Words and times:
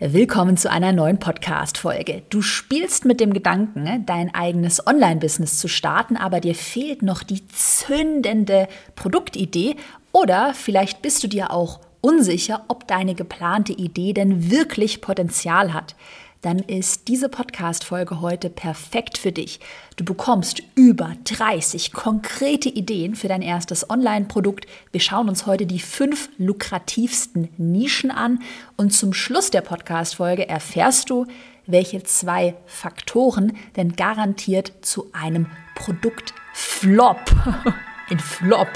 Willkommen 0.00 0.56
zu 0.56 0.70
einer 0.70 0.92
neuen 0.92 1.18
Podcast-Folge. 1.18 2.22
Du 2.30 2.40
spielst 2.40 3.04
mit 3.04 3.18
dem 3.18 3.32
Gedanken, 3.32 4.06
dein 4.06 4.32
eigenes 4.32 4.86
Online-Business 4.86 5.58
zu 5.58 5.66
starten, 5.66 6.16
aber 6.16 6.38
dir 6.38 6.54
fehlt 6.54 7.02
noch 7.02 7.24
die 7.24 7.48
zündende 7.48 8.68
Produktidee 8.94 9.74
oder 10.12 10.54
vielleicht 10.54 11.02
bist 11.02 11.24
du 11.24 11.26
dir 11.26 11.50
auch 11.50 11.80
unsicher, 12.00 12.64
ob 12.68 12.86
deine 12.86 13.16
geplante 13.16 13.72
Idee 13.72 14.12
denn 14.12 14.52
wirklich 14.52 15.00
Potenzial 15.00 15.74
hat 15.74 15.96
dann 16.40 16.60
ist 16.60 17.08
diese 17.08 17.28
Podcast-Folge 17.28 18.20
heute 18.20 18.48
perfekt 18.48 19.18
für 19.18 19.32
dich. 19.32 19.60
Du 19.96 20.04
bekommst 20.04 20.62
über 20.74 21.12
30 21.24 21.92
konkrete 21.92 22.68
Ideen 22.68 23.16
für 23.16 23.28
dein 23.28 23.42
erstes 23.42 23.90
Online-Produkt. 23.90 24.66
Wir 24.92 25.00
schauen 25.00 25.28
uns 25.28 25.46
heute 25.46 25.66
die 25.66 25.80
fünf 25.80 26.28
lukrativsten 26.38 27.48
Nischen 27.56 28.10
an 28.10 28.40
und 28.76 28.92
zum 28.92 29.12
Schluss 29.12 29.50
der 29.50 29.62
Podcast-Folge 29.62 30.48
erfährst 30.48 31.10
du, 31.10 31.26
welche 31.66 32.02
zwei 32.02 32.54
Faktoren 32.66 33.56
denn 33.76 33.94
garantiert 33.94 34.72
zu 34.82 35.10
einem 35.12 35.46
Produkt-Flop, 35.74 37.18
in 38.10 38.18
Flop 38.18 38.70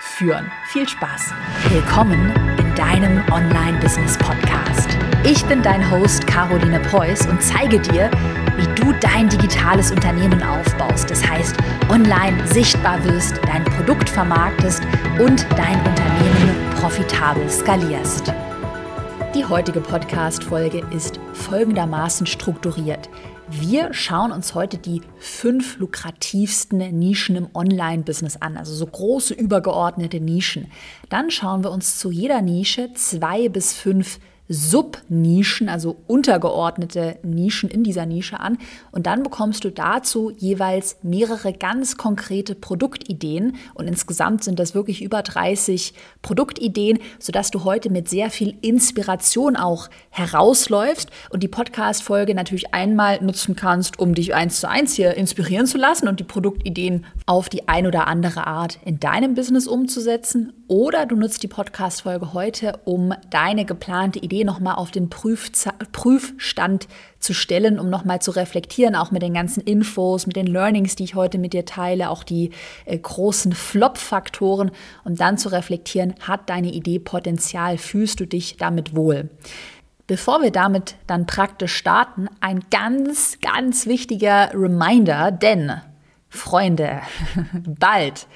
führen. 0.00 0.50
Viel 0.68 0.88
Spaß. 0.88 1.32
Willkommen 1.70 2.32
in 2.58 2.74
deinem 2.74 3.22
Online-Business-Podcast. 3.30 4.67
Ich 5.24 5.44
bin 5.46 5.62
dein 5.62 5.90
Host 5.90 6.26
Caroline 6.26 6.78
Preuß 6.78 7.26
und 7.26 7.42
zeige 7.42 7.80
dir, 7.80 8.08
wie 8.56 8.80
du 8.80 8.92
dein 9.00 9.28
digitales 9.28 9.90
Unternehmen 9.90 10.42
aufbaust. 10.42 11.10
Das 11.10 11.28
heißt, 11.28 11.56
online 11.90 12.46
sichtbar 12.46 13.02
wirst, 13.04 13.38
dein 13.44 13.64
Produkt 13.64 14.08
vermarktest 14.08 14.82
und 15.18 15.44
dein 15.56 15.76
Unternehmen 15.84 16.70
profitabel 16.80 17.48
skalierst. 17.50 18.32
Die 19.34 19.44
heutige 19.44 19.80
Podcast-Folge 19.80 20.86
ist 20.94 21.18
folgendermaßen 21.32 22.26
strukturiert. 22.26 23.10
Wir 23.50 23.92
schauen 23.92 24.30
uns 24.30 24.54
heute 24.54 24.78
die 24.78 25.02
fünf 25.18 25.78
lukrativsten 25.78 26.78
Nischen 26.98 27.34
im 27.34 27.48
Online-Business 27.54 28.36
an, 28.36 28.56
also 28.56 28.72
so 28.72 28.86
große 28.86 29.34
übergeordnete 29.34 30.20
Nischen. 30.20 30.70
Dann 31.08 31.30
schauen 31.30 31.64
wir 31.64 31.72
uns 31.72 31.98
zu 31.98 32.10
jeder 32.10 32.40
Nische 32.40 32.92
zwei 32.94 33.48
bis 33.48 33.72
fünf 33.72 34.20
Subnischen, 34.48 35.68
also 35.68 35.96
untergeordnete 36.06 37.18
Nischen 37.22 37.68
in 37.68 37.84
dieser 37.84 38.06
Nische 38.06 38.40
an. 38.40 38.58
Und 38.90 39.06
dann 39.06 39.22
bekommst 39.22 39.64
du 39.64 39.70
dazu 39.70 40.30
jeweils 40.30 40.96
mehrere 41.02 41.52
ganz 41.52 41.96
konkrete 41.96 42.54
Produktideen. 42.54 43.56
Und 43.74 43.86
insgesamt 43.86 44.44
sind 44.44 44.58
das 44.58 44.74
wirklich 44.74 45.02
über 45.02 45.22
30 45.22 45.92
Produktideen, 46.22 46.98
sodass 47.18 47.50
du 47.50 47.64
heute 47.64 47.90
mit 47.90 48.08
sehr 48.08 48.30
viel 48.30 48.56
Inspiration 48.62 49.56
auch 49.56 49.88
herausläufst 50.10 51.10
und 51.30 51.42
die 51.42 51.48
Podcast-Folge 51.48 52.34
natürlich 52.34 52.72
einmal 52.72 53.22
nutzen 53.22 53.54
kannst, 53.54 53.98
um 53.98 54.14
dich 54.14 54.34
eins 54.34 54.60
zu 54.60 54.68
eins 54.68 54.94
hier 54.94 55.14
inspirieren 55.14 55.66
zu 55.66 55.78
lassen 55.78 56.08
und 56.08 56.20
die 56.20 56.24
Produktideen 56.24 57.04
auf 57.26 57.48
die 57.48 57.68
ein 57.68 57.86
oder 57.86 58.06
andere 58.06 58.46
Art 58.46 58.78
in 58.84 58.98
deinem 58.98 59.34
Business 59.34 59.66
umzusetzen. 59.66 60.57
Oder 60.68 61.06
du 61.06 61.16
nutzt 61.16 61.42
die 61.42 61.48
Podcast-Folge 61.48 62.34
heute, 62.34 62.78
um 62.84 63.14
deine 63.30 63.64
geplante 63.64 64.18
Idee 64.18 64.44
nochmal 64.44 64.74
auf 64.74 64.90
den 64.90 65.08
Prüfza 65.08 65.72
Prüfstand 65.92 66.88
zu 67.18 67.32
stellen, 67.32 67.80
um 67.80 67.88
nochmal 67.88 68.20
zu 68.20 68.32
reflektieren, 68.32 68.94
auch 68.94 69.10
mit 69.10 69.22
den 69.22 69.32
ganzen 69.32 69.62
Infos, 69.62 70.26
mit 70.26 70.36
den 70.36 70.46
Learnings, 70.46 70.94
die 70.94 71.04
ich 71.04 71.14
heute 71.14 71.38
mit 71.38 71.54
dir 71.54 71.64
teile, 71.64 72.10
auch 72.10 72.22
die 72.22 72.50
äh, 72.84 72.98
großen 72.98 73.54
Flop-Faktoren, 73.54 74.70
um 75.04 75.16
dann 75.16 75.38
zu 75.38 75.48
reflektieren, 75.48 76.14
hat 76.20 76.50
deine 76.50 76.70
Idee 76.70 76.98
Potenzial, 76.98 77.78
fühlst 77.78 78.20
du 78.20 78.26
dich 78.26 78.58
damit 78.58 78.94
wohl? 78.94 79.30
Bevor 80.06 80.42
wir 80.42 80.50
damit 80.50 80.96
dann 81.06 81.24
praktisch 81.24 81.74
starten, 81.74 82.28
ein 82.40 82.64
ganz, 82.70 83.38
ganz 83.40 83.86
wichtiger 83.86 84.50
Reminder, 84.52 85.32
denn 85.32 85.80
Freunde, 86.28 87.00
bald 87.80 88.26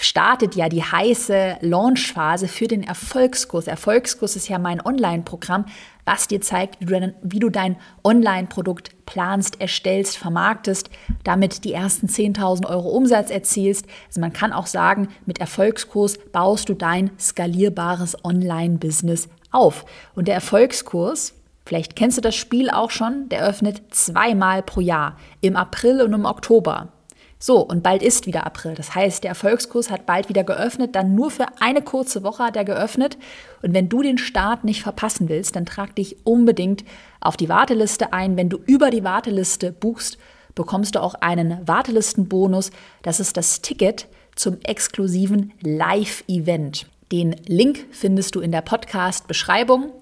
startet 0.00 0.54
ja 0.54 0.68
die 0.68 0.82
heiße 0.82 1.58
Launchphase 1.60 2.48
für 2.48 2.66
den 2.66 2.82
Erfolgskurs. 2.82 3.66
Erfolgskurs 3.66 4.36
ist 4.36 4.48
ja 4.48 4.58
mein 4.58 4.84
Online-Programm, 4.84 5.66
was 6.04 6.28
dir 6.28 6.40
zeigt, 6.40 6.78
wie 6.80 7.38
du, 7.38 7.50
dein, 7.50 7.76
Online-Produkt 8.02 9.06
planst, 9.06 9.60
erstellst, 9.60 10.16
vermarktest, 10.16 10.90
damit 11.22 11.64
die 11.64 11.72
ersten 11.72 12.08
10.000 12.08 12.68
Euro 12.68 12.90
Umsatz 12.90 13.30
erzielst. 13.30 13.86
Also 14.08 14.20
man 14.20 14.32
kann 14.32 14.52
auch 14.52 14.66
sagen, 14.66 15.08
mit 15.26 15.38
Erfolgskurs 15.38 16.18
baust 16.32 16.68
du 16.68 16.74
dein 16.74 17.10
skalierbares 17.18 18.22
Online-Business 18.24 19.28
auf. 19.50 19.84
Und 20.14 20.28
der 20.28 20.34
Erfolgskurs, 20.34 21.34
vielleicht 21.64 21.96
kennst 21.96 22.18
du 22.18 22.22
das 22.22 22.34
Spiel 22.34 22.68
auch 22.68 22.90
schon, 22.90 23.28
der 23.28 23.46
öffnet 23.46 23.94
zweimal 23.94 24.62
pro 24.62 24.80
Jahr, 24.80 25.16
im 25.40 25.56
April 25.56 26.02
und 26.02 26.12
im 26.12 26.26
Oktober. 26.26 26.93
So, 27.46 27.58
und 27.58 27.82
bald 27.82 28.02
ist 28.02 28.24
wieder 28.24 28.46
April. 28.46 28.72
Das 28.74 28.94
heißt, 28.94 29.22
der 29.22 29.28
Erfolgskurs 29.28 29.90
hat 29.90 30.06
bald 30.06 30.30
wieder 30.30 30.44
geöffnet, 30.44 30.94
dann 30.94 31.14
nur 31.14 31.30
für 31.30 31.44
eine 31.60 31.82
kurze 31.82 32.22
Woche 32.22 32.42
hat 32.42 32.56
er 32.56 32.64
geöffnet. 32.64 33.18
Und 33.60 33.74
wenn 33.74 33.90
du 33.90 34.00
den 34.00 34.16
Start 34.16 34.64
nicht 34.64 34.82
verpassen 34.82 35.28
willst, 35.28 35.54
dann 35.54 35.66
trag 35.66 35.94
dich 35.94 36.16
unbedingt 36.24 36.84
auf 37.20 37.36
die 37.36 37.50
Warteliste 37.50 38.14
ein. 38.14 38.38
Wenn 38.38 38.48
du 38.48 38.60
über 38.64 38.88
die 38.88 39.04
Warteliste 39.04 39.72
buchst, 39.72 40.16
bekommst 40.54 40.94
du 40.94 41.02
auch 41.02 41.16
einen 41.16 41.68
Wartelistenbonus. 41.68 42.70
Das 43.02 43.20
ist 43.20 43.36
das 43.36 43.60
Ticket 43.60 44.06
zum 44.36 44.56
exklusiven 44.62 45.52
Live-Event. 45.60 46.86
Den 47.12 47.36
Link 47.46 47.84
findest 47.90 48.36
du 48.36 48.40
in 48.40 48.52
der 48.52 48.62
Podcast-Beschreibung. 48.62 49.92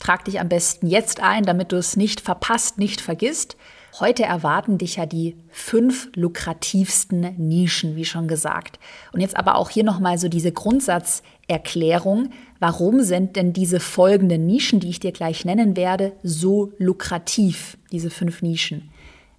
Trag 0.00 0.24
dich 0.24 0.40
am 0.40 0.48
besten 0.48 0.88
jetzt 0.88 1.22
ein, 1.22 1.44
damit 1.44 1.70
du 1.70 1.76
es 1.76 1.96
nicht 1.96 2.20
verpasst, 2.20 2.76
nicht 2.76 3.00
vergisst. 3.00 3.56
Heute 4.00 4.22
erwarten 4.22 4.78
dich 4.78 4.96
ja 4.96 5.06
die 5.06 5.36
fünf 5.48 6.08
lukrativsten 6.14 7.34
Nischen, 7.36 7.96
wie 7.96 8.04
schon 8.04 8.28
gesagt. 8.28 8.78
Und 9.12 9.20
jetzt 9.20 9.36
aber 9.36 9.56
auch 9.56 9.70
hier 9.70 9.82
nochmal 9.82 10.18
so 10.18 10.28
diese 10.28 10.52
Grundsatzerklärung. 10.52 12.30
Warum 12.60 13.02
sind 13.02 13.34
denn 13.34 13.52
diese 13.52 13.80
folgenden 13.80 14.46
Nischen, 14.46 14.78
die 14.78 14.90
ich 14.90 15.00
dir 15.00 15.10
gleich 15.10 15.44
nennen 15.44 15.76
werde, 15.76 16.12
so 16.22 16.72
lukrativ, 16.78 17.76
diese 17.90 18.10
fünf 18.10 18.40
Nischen? 18.40 18.90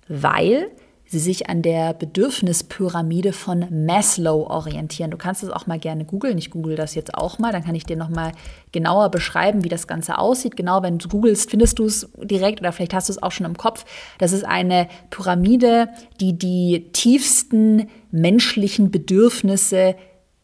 Weil 0.10 0.70
sie 1.10 1.20
sich 1.20 1.50
an 1.50 1.64
der 1.64 1.94
Bedürfnispyramide 1.94 3.34
von 3.34 3.66
Maslow 3.86 4.46
orientieren. 4.48 5.10
Du 5.10 5.18
kannst 5.18 5.42
es 5.42 5.50
auch 5.50 5.66
mal 5.66 5.80
gerne 5.80 6.06
googeln. 6.06 6.38
Ich 6.38 6.52
google 6.52 6.76
das 6.76 6.94
jetzt 6.94 7.16
auch 7.16 7.40
mal, 7.40 7.52
dann 7.52 7.64
kann 7.64 7.74
ich 7.74 7.84
dir 7.84 7.98
noch 7.98 8.10
mal 8.10 8.32
genauer 8.72 9.10
beschreiben, 9.10 9.64
wie 9.64 9.70
das 9.70 9.88
Ganze 9.88 10.20
aussieht. 10.20 10.56
Genau, 10.56 10.84
wenn 10.84 11.00
du 11.00 11.10
googelst, 11.10 11.50
findest 11.50 11.80
du 11.80 11.86
es 11.86 12.08
direkt 12.22 12.60
oder 12.60 12.72
vielleicht 12.72 12.94
hast 12.94 13.10
du 13.10 13.14
es 13.14 13.24
auch 13.24 13.32
schon 13.32 13.48
im 13.48 13.58
Kopf. 13.58 13.86
Das 14.20 14.32
ist 14.32 14.46
eine 14.46 14.88
Pyramide, 15.10 15.90
die 16.20 16.38
die 16.38 16.92
tiefsten 16.94 17.90
menschlichen 18.12 18.92
Bedürfnisse 18.92 19.96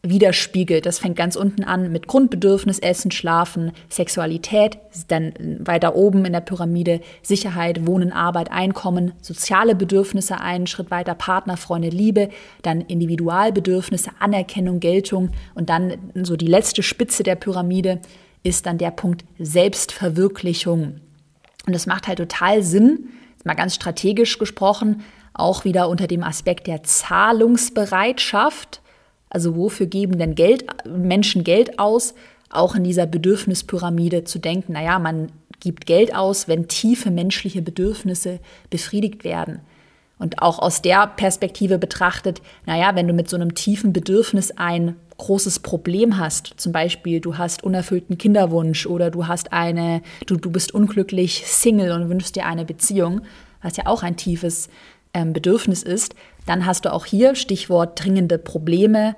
widerspiegelt. 0.08 0.86
Das 0.86 0.98
fängt 0.98 1.16
ganz 1.16 1.36
unten 1.36 1.64
an 1.64 1.92
mit 1.92 2.06
Grundbedürfnis, 2.06 2.78
Essen, 2.78 3.10
Schlafen, 3.10 3.72
Sexualität, 3.88 4.78
dann 5.08 5.32
weiter 5.60 5.94
oben 5.94 6.24
in 6.24 6.32
der 6.32 6.40
Pyramide 6.40 7.00
Sicherheit, 7.22 7.86
Wohnen, 7.86 8.12
Arbeit, 8.12 8.50
Einkommen, 8.50 9.12
soziale 9.20 9.74
Bedürfnisse, 9.74 10.40
einen 10.40 10.66
Schritt 10.66 10.90
weiter 10.90 11.14
Partner, 11.14 11.56
Freunde, 11.56 11.88
Liebe, 11.88 12.30
dann 12.62 12.80
Individualbedürfnisse, 12.80 14.10
Anerkennung, 14.18 14.80
Geltung 14.80 15.30
und 15.54 15.70
dann 15.70 15.94
so 16.14 16.36
die 16.36 16.46
letzte 16.46 16.82
Spitze 16.82 17.22
der 17.22 17.36
Pyramide 17.36 18.00
ist 18.42 18.66
dann 18.66 18.78
der 18.78 18.90
Punkt 18.92 19.24
Selbstverwirklichung. 19.38 21.00
Und 21.66 21.72
das 21.72 21.86
macht 21.86 22.06
halt 22.06 22.18
total 22.18 22.62
Sinn, 22.62 23.08
mal 23.44 23.54
ganz 23.54 23.74
strategisch 23.74 24.38
gesprochen, 24.38 25.02
auch 25.34 25.64
wieder 25.64 25.88
unter 25.88 26.06
dem 26.06 26.22
Aspekt 26.22 26.66
der 26.66 26.82
Zahlungsbereitschaft 26.82 28.80
also 29.28 29.56
wofür 29.56 29.86
geben 29.86 30.18
denn 30.18 30.34
Geld, 30.34 30.64
Menschen 30.86 31.44
Geld 31.44 31.78
aus? 31.78 32.14
Auch 32.48 32.74
in 32.74 32.84
dieser 32.84 33.06
Bedürfnispyramide 33.06 34.24
zu 34.24 34.38
denken, 34.38 34.72
naja, 34.72 34.98
man 34.98 35.32
gibt 35.60 35.86
Geld 35.86 36.14
aus, 36.14 36.48
wenn 36.48 36.68
tiefe 36.68 37.10
menschliche 37.10 37.62
Bedürfnisse 37.62 38.38
befriedigt 38.70 39.24
werden. 39.24 39.60
Und 40.18 40.40
auch 40.40 40.58
aus 40.58 40.80
der 40.80 41.06
Perspektive 41.08 41.78
betrachtet, 41.78 42.40
naja, 42.64 42.94
wenn 42.94 43.06
du 43.06 43.12
mit 43.12 43.28
so 43.28 43.36
einem 43.36 43.54
tiefen 43.54 43.92
Bedürfnis 43.92 44.52
ein 44.52 44.96
großes 45.18 45.60
Problem 45.60 46.18
hast, 46.18 46.54
zum 46.56 46.72
Beispiel 46.72 47.20
du 47.20 47.36
hast 47.36 47.64
unerfüllten 47.64 48.16
Kinderwunsch 48.16 48.86
oder 48.86 49.10
du 49.10 49.26
hast 49.26 49.52
eine, 49.52 50.02
du, 50.26 50.36
du 50.36 50.50
bist 50.50 50.72
unglücklich 50.72 51.42
Single 51.46 51.92
und 51.92 52.08
wünschst 52.08 52.36
dir 52.36 52.46
eine 52.46 52.64
Beziehung, 52.64 53.22
was 53.62 53.76
ja 53.76 53.86
auch 53.86 54.02
ein 54.02 54.16
tiefes 54.16 54.68
ähm, 55.12 55.32
Bedürfnis 55.32 55.82
ist, 55.82 56.14
dann 56.46 56.64
hast 56.64 56.84
du 56.84 56.92
auch 56.92 57.04
hier 57.04 57.34
Stichwort 57.34 58.02
dringende 58.02 58.38
Probleme 58.38 59.14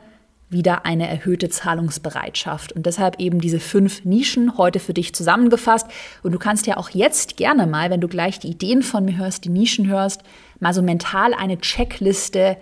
wieder 0.50 0.86
eine 0.86 1.08
erhöhte 1.08 1.50
Zahlungsbereitschaft. 1.50 2.72
Und 2.72 2.86
deshalb 2.86 3.20
eben 3.20 3.40
diese 3.40 3.60
fünf 3.60 4.04
Nischen 4.04 4.56
heute 4.56 4.80
für 4.80 4.94
dich 4.94 5.14
zusammengefasst. 5.14 5.86
Und 6.22 6.32
du 6.32 6.38
kannst 6.38 6.66
ja 6.66 6.78
auch 6.78 6.90
jetzt 6.90 7.36
gerne 7.36 7.66
mal, 7.66 7.90
wenn 7.90 8.00
du 8.00 8.08
gleich 8.08 8.38
die 8.38 8.48
Ideen 8.48 8.82
von 8.82 9.04
mir 9.04 9.19
hörst, 9.19 9.44
die 9.44 9.50
Nischen 9.50 9.86
hörst, 9.86 10.22
mal 10.58 10.72
so 10.72 10.82
mental 10.82 11.34
eine 11.34 11.58
Checkliste 11.58 12.56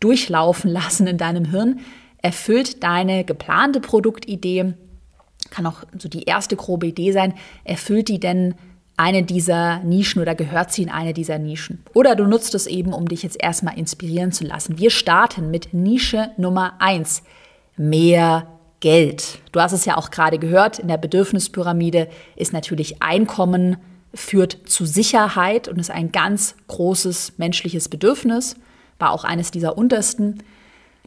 durchlaufen 0.00 0.70
lassen 0.70 1.06
in 1.06 1.16
deinem 1.16 1.46
Hirn. 1.46 1.80
Erfüllt 2.18 2.82
deine 2.82 3.24
geplante 3.24 3.80
Produktidee, 3.80 4.74
kann 5.50 5.66
auch 5.66 5.84
so 5.98 6.08
die 6.08 6.24
erste 6.24 6.56
grobe 6.56 6.86
Idee 6.86 7.12
sein, 7.12 7.34
erfüllt 7.64 8.08
die 8.08 8.20
denn 8.20 8.54
eine 8.96 9.22
dieser 9.22 9.78
Nischen 9.80 10.20
oder 10.20 10.34
gehört 10.34 10.72
sie 10.72 10.82
in 10.82 10.90
eine 10.90 11.14
dieser 11.14 11.38
Nischen. 11.38 11.82
Oder 11.94 12.14
du 12.14 12.26
nutzt 12.26 12.54
es 12.54 12.66
eben, 12.66 12.92
um 12.92 13.08
dich 13.08 13.22
jetzt 13.22 13.42
erstmal 13.42 13.78
inspirieren 13.78 14.32
zu 14.32 14.44
lassen. 14.44 14.78
Wir 14.78 14.90
starten 14.90 15.50
mit 15.50 15.72
Nische 15.72 16.30
Nummer 16.36 16.74
eins: 16.78 17.22
Mehr 17.76 18.46
Geld. 18.80 19.38
Du 19.52 19.60
hast 19.60 19.72
es 19.72 19.84
ja 19.84 19.96
auch 19.96 20.10
gerade 20.10 20.38
gehört, 20.38 20.78
in 20.78 20.88
der 20.88 20.98
Bedürfnispyramide 20.98 22.08
ist 22.36 22.52
natürlich 22.52 23.02
Einkommen 23.02 23.76
führt 24.14 24.58
zu 24.66 24.84
Sicherheit 24.84 25.68
und 25.68 25.78
ist 25.78 25.90
ein 25.90 26.12
ganz 26.12 26.54
großes 26.68 27.38
menschliches 27.38 27.88
Bedürfnis, 27.88 28.56
war 28.98 29.12
auch 29.12 29.24
eines 29.24 29.50
dieser 29.50 29.78
untersten. 29.78 30.42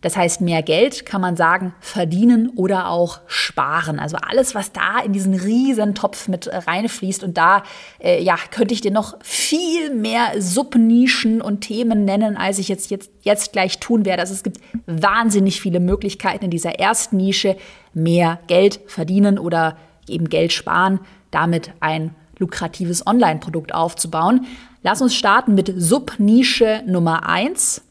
Das 0.05 0.15
heißt, 0.15 0.39
mehr 0.39 0.61
Geld 0.61 1.07
kann 1.07 1.19
man 1.19 1.35
sagen, 1.35 1.73
verdienen 1.79 2.49
oder 2.55 2.89
auch 2.89 3.21
sparen. 3.25 3.97
Also 3.97 4.17
alles, 4.17 4.53
was 4.53 4.71
da 4.71 4.99
in 4.99 5.13
diesen 5.13 5.33
riesen 5.33 5.95
Topf 5.95 6.27
mit 6.27 6.47
reinfließt. 6.47 7.23
Und 7.23 7.39
da 7.39 7.63
äh, 7.99 8.21
ja, 8.21 8.35
könnte 8.51 8.75
ich 8.75 8.81
dir 8.81 8.91
noch 8.91 9.17
viel 9.23 9.91
mehr 9.95 10.33
Subnischen 10.37 11.41
und 11.41 11.61
Themen 11.61 12.05
nennen, 12.05 12.37
als 12.37 12.59
ich 12.59 12.67
jetzt, 12.67 12.91
jetzt, 12.91 13.09
jetzt 13.23 13.51
gleich 13.51 13.79
tun 13.79 14.05
werde. 14.05 14.21
Also 14.21 14.35
es 14.35 14.43
gibt 14.43 14.59
wahnsinnig 14.85 15.59
viele 15.59 15.79
Möglichkeiten 15.79 16.45
in 16.45 16.51
dieser 16.51 16.77
ersten 16.77 17.17
Nische, 17.17 17.57
mehr 17.95 18.37
Geld 18.45 18.81
verdienen 18.85 19.39
oder 19.39 19.75
eben 20.07 20.29
Geld 20.29 20.53
sparen, 20.53 20.99
damit 21.31 21.71
ein 21.79 22.13
lukratives 22.37 23.07
Online-Produkt 23.07 23.73
aufzubauen. 23.73 24.45
Lass 24.83 25.01
uns 25.01 25.15
starten 25.15 25.55
mit 25.55 25.73
Subnische 25.75 26.83
Nummer 26.85 27.27
eins 27.27 27.81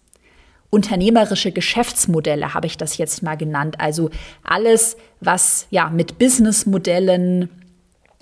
unternehmerische 0.75 1.53
Geschäftsmodelle 1.53 2.53
habe 2.53 2.67
ich 2.67 2.77
das 2.77 2.99
jetzt 2.99 3.23
mal 3.23 3.37
genannt. 3.37 3.77
Also 3.81 4.11
alles, 4.43 4.97
was 5.21 5.67
ja 5.71 5.89
mit 5.89 6.19
Businessmodellen, 6.19 7.49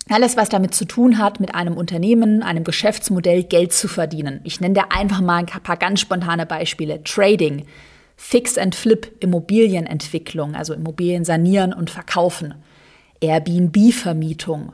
alles, 0.09 0.37
was 0.37 0.49
damit 0.49 0.75
zu 0.75 0.85
tun 0.85 1.17
hat, 1.17 1.39
mit 1.39 1.55
einem 1.55 1.75
Unternehmen, 1.75 2.43
einem 2.43 2.63
Geschäftsmodell 2.63 3.43
Geld 3.43 3.73
zu 3.73 3.87
verdienen. 3.87 4.39
Ich 4.43 4.61
nenne 4.61 4.75
dir 4.75 4.91
einfach 4.91 5.21
mal 5.21 5.37
ein 5.37 5.45
paar 5.45 5.77
ganz 5.77 6.01
spontane 6.01 6.45
Beispiele. 6.45 7.03
Trading, 7.03 7.65
Fix 8.15 8.57
and 8.57 8.75
Flip, 8.75 9.11
Immobilienentwicklung, 9.19 10.55
also 10.55 10.73
Immobilien 10.73 11.25
sanieren 11.25 11.73
und 11.73 11.89
verkaufen, 11.89 12.53
Airbnb-Vermietung, 13.21 14.73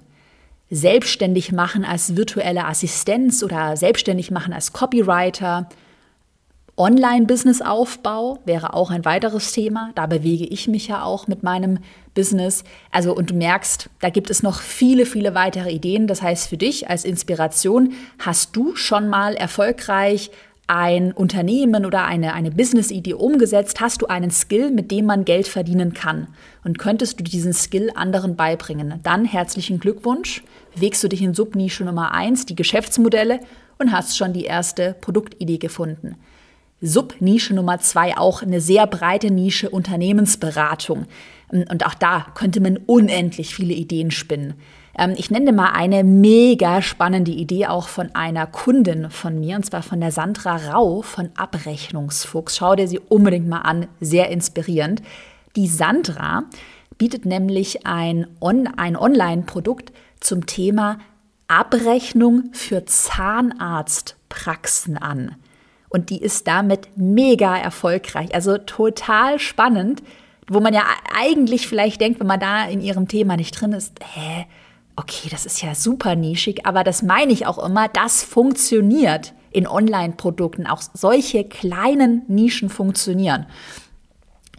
selbstständig 0.70 1.52
machen 1.52 1.86
als 1.86 2.16
virtuelle 2.16 2.66
Assistenz 2.66 3.42
oder 3.42 3.78
selbstständig 3.78 4.32
machen 4.32 4.52
als 4.52 4.74
Copywriter, 4.74 5.70
Online-Business-Aufbau 6.80 8.40
wäre 8.46 8.74
auch 8.74 8.90
ein 8.90 9.04
weiteres 9.04 9.52
Thema. 9.52 9.92
Da 9.96 10.06
bewege 10.06 10.46
ich 10.46 10.70
mich 10.70 10.88
ja 10.88 11.04
auch 11.04 11.28
mit 11.28 11.44
meinem 11.44 11.80
Business. 12.16 12.64
Also, 12.90 13.14
und 13.14 13.32
du 13.32 13.36
merkst, 13.36 13.90
da 14.00 14.10
gibt 14.10 14.30
es 14.30 14.44
noch 14.44 14.62
viele, 14.62 15.06
viele 15.06 15.36
weitere 15.36 15.72
Ideen. 15.72 16.08
Das 16.08 16.22
heißt, 16.22 16.48
für 16.48 16.56
dich 16.56 16.90
als 16.90 17.04
Inspiration 17.04 17.92
hast 18.18 18.56
du 18.56 18.78
schon 18.78 19.10
mal 19.10 19.36
erfolgreich 19.36 20.32
ein 20.68 21.12
Unternehmen 21.12 21.86
oder 21.86 22.06
eine, 22.06 22.34
eine 22.34 22.52
Business-Idee 22.52 23.16
umgesetzt? 23.16 23.82
Hast 23.82 24.02
du 24.02 24.06
einen 24.06 24.32
Skill, 24.32 24.72
mit 24.72 24.90
dem 24.90 25.06
man 25.06 25.26
Geld 25.26 25.50
verdienen 25.50 25.94
kann? 25.94 26.28
Und 26.64 26.80
könntest 26.80 27.20
du 27.20 27.26
diesen 27.26 27.52
Skill 27.54 27.92
anderen 27.94 28.38
beibringen? 28.38 29.02
Dann 29.04 29.26
herzlichen 29.26 29.82
Glückwunsch. 29.82 30.44
Bewegst 30.76 31.04
du 31.04 31.10
dich 31.10 31.22
in 31.22 31.34
Subnische 31.34 31.84
Nummer 31.84 32.14
eins, 32.14 32.46
die 32.46 32.56
Geschäftsmodelle, 32.56 33.42
und 33.80 33.92
hast 33.92 34.18
schon 34.18 34.34
die 34.34 34.44
erste 34.44 34.96
Produktidee 35.02 35.58
gefunden. 35.58 36.16
Subnische 36.82 37.54
Nummer 37.54 37.80
zwei 37.80 38.18
auch 38.18 38.42
eine 38.42 38.62
sehr 38.62 38.88
breite 38.88 39.32
Nische 39.32 39.70
Unternehmensberatung. 39.70 41.08
Und 41.52 41.86
auch 41.86 41.96
da 41.96 42.28
könnte 42.36 42.62
man 42.62 42.78
unendlich 42.78 43.56
viele 43.56 43.74
Ideen 43.74 44.12
spinnen. 44.12 44.54
Ähm, 44.98 45.14
ich 45.18 45.30
nenne 45.32 45.52
mal 45.52 45.72
eine 45.72 46.04
mega 46.04 46.82
spannende 46.82 47.32
Idee 47.32 47.68
auch 47.68 47.88
von 47.88 48.14
einer 48.16 48.48
Kundin 48.48 49.10
von 49.10 49.40
mir, 49.40 49.56
und 49.56 49.66
zwar 49.66 49.82
von 49.82 50.00
der 50.00 50.12
Sandra 50.12 50.58
Rau 50.58 51.02
von 51.02 51.32
Abrechnungsfuchs. 51.36 52.58
Schau 52.58 52.76
dir 52.76 52.88
sie 52.88 53.00
unbedingt 53.00 53.48
mal 53.48 53.62
an, 53.62 53.88
sehr 54.00 54.30
inspirierend. 54.30 55.02
Die 55.56 55.68
Sandra 55.68 56.44
bietet 56.98 57.26
nämlich 57.26 57.88
ein, 57.88 58.28
On 58.40 58.68
ein 58.68 58.96
Online-Produkt 58.96 59.92
zum 60.20 60.46
Thema 60.46 61.00
Abrechnung 61.48 62.52
für 62.54 62.86
Zahnarztpraxen 62.86 64.98
an 64.98 65.36
und 65.90 66.10
die 66.10 66.22
ist 66.22 66.48
damit 66.48 66.88
mega 66.96 67.58
erfolgreich. 67.58 68.34
Also 68.34 68.58
total 68.58 69.40
spannend, 69.40 70.02
wo 70.48 70.60
man 70.60 70.74
ja 70.74 70.84
eigentlich 71.16 71.68
vielleicht 71.68 72.02
denkt, 72.02 72.20
wenn 72.20 72.28
man 72.28 72.40
da 72.40 72.66
in 72.66 72.82
ihrem 72.82 73.08
Thema 73.08 73.38
nicht 73.38 73.60
drin 73.60 73.74
ist, 73.74 74.00
hä, 74.02 74.46
okay, 74.96 75.30
das 75.30 75.46
ist 75.46 75.62
ja 75.62 75.76
super 75.76 76.16
nischig, 76.16 76.66
aber 76.66 76.84
das 76.84 77.02
meine 77.02 77.32
ich 77.32 77.46
auch 77.46 77.64
immer, 77.64 77.88
das 77.88 78.24
funktioniert 78.24 79.34
in 79.52 79.68
Online-Produkten. 79.68 80.68
Auch 80.68 80.82
solche 80.94 81.44
kleinen 81.44 82.24
Nischen 82.28 82.70
funktionieren. 82.70 83.46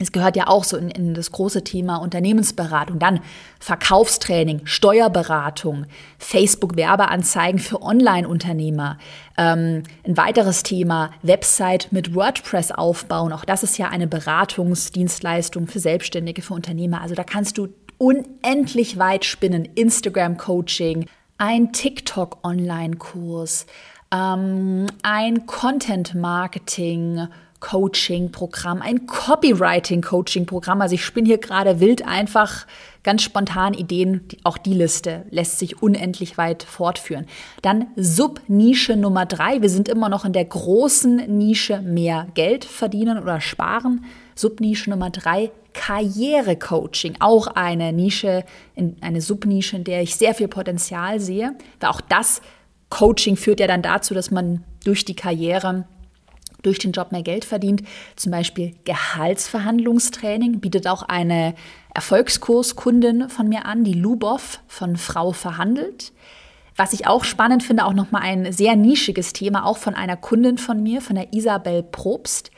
Es 0.01 0.13
gehört 0.13 0.35
ja 0.35 0.47
auch 0.47 0.65
so 0.65 0.79
in, 0.79 0.89
in, 0.89 1.13
das 1.13 1.31
große 1.31 1.63
Thema 1.63 1.97
Unternehmensberatung, 1.97 2.99
dann 2.99 3.21
Verkaufstraining, 3.59 4.63
Steuerberatung, 4.65 5.85
Facebook-Werbeanzeigen 6.19 7.61
für 7.61 7.83
Online-Unternehmer. 7.83 8.97
Ähm, 9.37 9.83
ein 10.07 10.17
weiteres 10.17 10.63
Thema, 10.63 11.11
Website 11.23 11.89
mit 11.91 12.15
WordPress 12.15 12.73
aufbauen. 12.73 13.35
Auch 13.35 13.45
das 13.45 13.63
ist 13.63 13.77
ja 13.77 13.89
eine 13.89 14.07
Beratungsdienstleistung 14.07 15.67
für 15.67 15.81
Selbstständige, 15.81 16.41
für 16.41 16.55
Unternehmer. 16.55 17.03
Also 17.03 17.15
da 17.15 17.23
kannst 17.23 17.59
du 17.59 17.69
unendlich 17.99 18.99
weit 18.99 19.27
spinnen. 19.27 19.67
Instagram-Coaching, 19.67 21.07
ein 21.37 21.73
TikTok-Online-Kurs, 21.73 23.67
ähm, 24.13 24.87
ein 25.03 25.45
Content-Marketing, 25.47 27.29
Coaching-Programm, 27.61 28.83
ein 28.83 29.07
Copywriting-Coaching-Programm. 29.07 30.81
Also 30.81 30.95
ich 30.95 31.05
spinne 31.05 31.29
hier 31.29 31.39
gerade 31.39 31.79
wild 31.79 32.07
einfach 32.07 32.67
ganz 33.03 33.23
spontan 33.23 33.75
Ideen. 33.75 34.27
Auch 34.45 34.59
die 34.59 34.75
Liste 34.75 35.25
lässt 35.31 35.59
sich 35.59 35.83
unendlich 35.83 36.39
weit 36.39 36.63
fortführen. 36.63 37.27
Dann 37.63 37.87
Subnische 37.97 38.97
Nummer 38.97 39.27
drei. 39.27 39.63
Wir 39.63 39.69
sind 39.69 39.89
immer 39.89 40.09
noch 40.09 40.25
in 40.25 40.33
der 40.33 40.47
großen 40.47 41.17
Nische 41.39 41.81
mehr 41.81 42.27
Geld 42.35 42.65
verdienen 42.65 43.19
oder 43.19 43.41
sparen. 43.41 44.05
Subnische 44.35 44.91
Nummer 44.91 45.11
drei. 45.11 45.51
Karrierecoaching, 45.73 47.15
auch 47.21 47.47
eine 47.47 47.93
Nische, 47.93 48.45
eine 49.01 49.21
Subnische, 49.21 49.77
in 49.77 49.85
der 49.85 50.03
ich 50.03 50.17
sehr 50.17 50.35
viel 50.35 50.49
Potenzial 50.49 51.21
sehe. 51.21 51.55
Weil 51.79 51.91
auch 51.91 52.01
das 52.01 52.43
Coaching 52.89 53.37
führt 53.37 53.61
ja 53.61 53.69
dann 53.69 53.83
dazu, 53.83 54.13
dass 54.13 54.33
man 54.33 54.65
durch 54.85 55.05
die 55.05 55.15
Karriere 55.15 55.85
durch 56.63 56.79
den 56.79 56.93
Job 56.93 57.13
mehr 57.13 57.23
Geld 57.23 57.45
verdient. 57.45 57.83
Zum 58.17 58.33
Beispiel 58.33 58.75
Gehaltsverhandlungstraining 58.85 60.61
bietet 60.61 60.87
auch 60.87 61.03
eine 61.03 61.55
Erfolgskurskundin 61.95 63.29
von 63.29 63.49
mir 63.49 63.67
an, 63.67 63.85
die 63.85 63.95
Lubov 63.95 64.61
von 64.69 64.97
Frau 64.97 65.33
verhandelt. 65.33 66.13
Was 66.77 66.93
ich 66.93 67.07
auch 67.07 67.25
spannend 67.25 67.63
finde, 67.63 67.85
auch 67.85 67.93
nochmal 67.93 68.23
ein 68.23 68.53
sehr 68.53 68.77
nischiges 68.77 69.33
Thema, 69.33 69.67
auch 69.67 69.77
von 69.77 69.95
einer 69.95 70.17
Kundin 70.17 70.57
von 70.57 70.83
mir, 70.83 71.03
von 71.03 71.17
der 71.17 71.33
Isabel 71.33 71.83
Probst. 71.83 72.51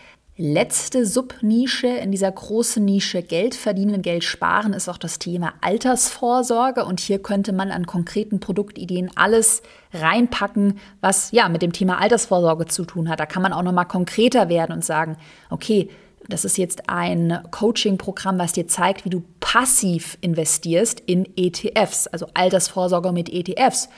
letzte 0.40 1.04
Subnische 1.04 1.86
in 1.86 2.10
dieser 2.10 2.32
großen 2.32 2.82
Nische 2.82 3.22
Geld 3.22 3.54
verdienen, 3.54 4.00
Geld 4.00 4.24
sparen 4.24 4.72
ist 4.72 4.88
auch 4.88 4.96
das 4.96 5.18
Thema 5.18 5.52
Altersvorsorge. 5.60 6.86
Und 6.86 6.98
hier 6.98 7.20
könnte 7.22 7.52
man 7.52 7.70
an 7.70 7.86
konkreten 7.86 8.40
Produktideen 8.40 9.10
alles 9.16 9.62
reinpacken, 9.92 10.78
was 11.02 11.30
ja 11.32 11.48
mit 11.50 11.60
dem 11.60 11.74
Thema 11.74 12.00
Altersvorsorge 12.00 12.66
zu 12.66 12.86
tun 12.86 13.10
hat. 13.10 13.20
Da 13.20 13.26
kann 13.26 13.42
man 13.42 13.52
auch 13.52 13.62
noch 13.62 13.72
mal 13.72 13.84
konkreter 13.84 14.48
werden 14.48 14.72
und 14.72 14.84
sagen, 14.84 15.18
okay, 15.50 15.90
das 16.26 16.46
ist 16.46 16.56
jetzt 16.56 16.88
ein 16.88 17.38
Coaching-Programm, 17.50 18.38
was 18.38 18.54
dir 18.54 18.66
zeigt, 18.66 19.04
wie 19.04 19.10
du 19.10 19.22
passiv 19.40 20.16
investierst 20.22 21.00
in 21.04 21.28
ETFs, 21.36 22.06
also 22.06 22.26
Altersvorsorge 22.32 23.12
mit 23.12 23.28
ETFs. 23.28 23.90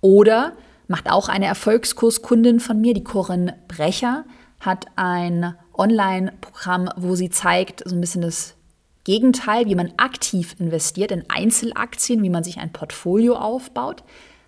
Oder 0.00 0.52
macht 0.88 1.10
auch 1.10 1.28
eine 1.28 1.46
Erfolgskurskundin 1.46 2.58
von 2.58 2.80
mir, 2.80 2.94
die 2.94 3.04
Corinne 3.04 3.58
Brecher, 3.68 4.24
hat 4.60 4.86
ein 4.96 5.54
Online-Programm, 5.80 6.90
wo 6.96 7.14
sie 7.16 7.30
zeigt, 7.30 7.82
so 7.88 7.96
ein 7.96 8.00
bisschen 8.00 8.22
das 8.22 8.54
Gegenteil, 9.04 9.66
wie 9.66 9.74
man 9.74 9.92
aktiv 9.96 10.54
investiert 10.58 11.10
in 11.10 11.24
Einzelaktien, 11.28 12.22
wie 12.22 12.30
man 12.30 12.44
sich 12.44 12.58
ein 12.58 12.72
Portfolio 12.72 13.34
aufbaut. 13.34 14.04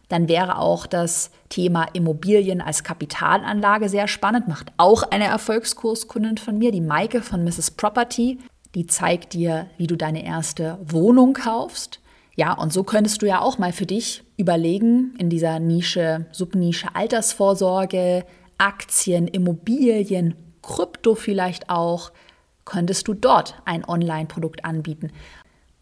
dann 0.09 0.29
wäre 0.29 0.59
auch 0.59 0.87
das 0.87 1.31
Thema 1.49 1.87
Immobilien 1.95 2.61
als 2.61 2.85
Kapitalanlage 2.85 3.89
sehr 3.89 4.09
spannend. 4.09 4.47
Macht 4.47 4.71
auch 4.77 5.05
eine 5.05 5.25
Erfolgskurskundin 5.25 6.37
von 6.37 6.59
mir, 6.59 6.71
die 6.71 6.83
Maike 6.83 7.23
von 7.23 7.43
Mrs. 7.45 7.71
Property. 7.71 8.39
Die 8.75 8.87
zeigt 8.87 9.33
dir, 9.33 9.71
wie 9.79 9.87
du 9.87 9.97
deine 9.97 10.23
erste 10.23 10.79
Wohnung 10.85 11.33
kaufst. 11.33 12.01
Ja, 12.37 12.53
und 12.53 12.75
so 12.75 12.85
könntest 12.85 13.23
du 13.23 13.27
ja 13.27 13.41
auch 13.41 13.57
mal 13.57 13.73
für 13.73 13.87
dich 13.87 14.23
überlegen, 14.37 15.15
in 15.19 15.31
dieser 15.31 15.59
Nische, 15.61 16.27
Subnische 16.31 16.95
Altersvorsorge, 16.95 18.27
Aktien, 18.59 19.29
Immobilien, 19.29 20.35
Krypto 20.63 21.15
vielleicht 21.15 21.69
auch, 21.69 22.13
könntest 22.65 23.09
du 23.09 23.15
dort 23.15 23.61
ein 23.65 23.85
Online-Produkt 23.85 24.65
anbieten. 24.65 25.11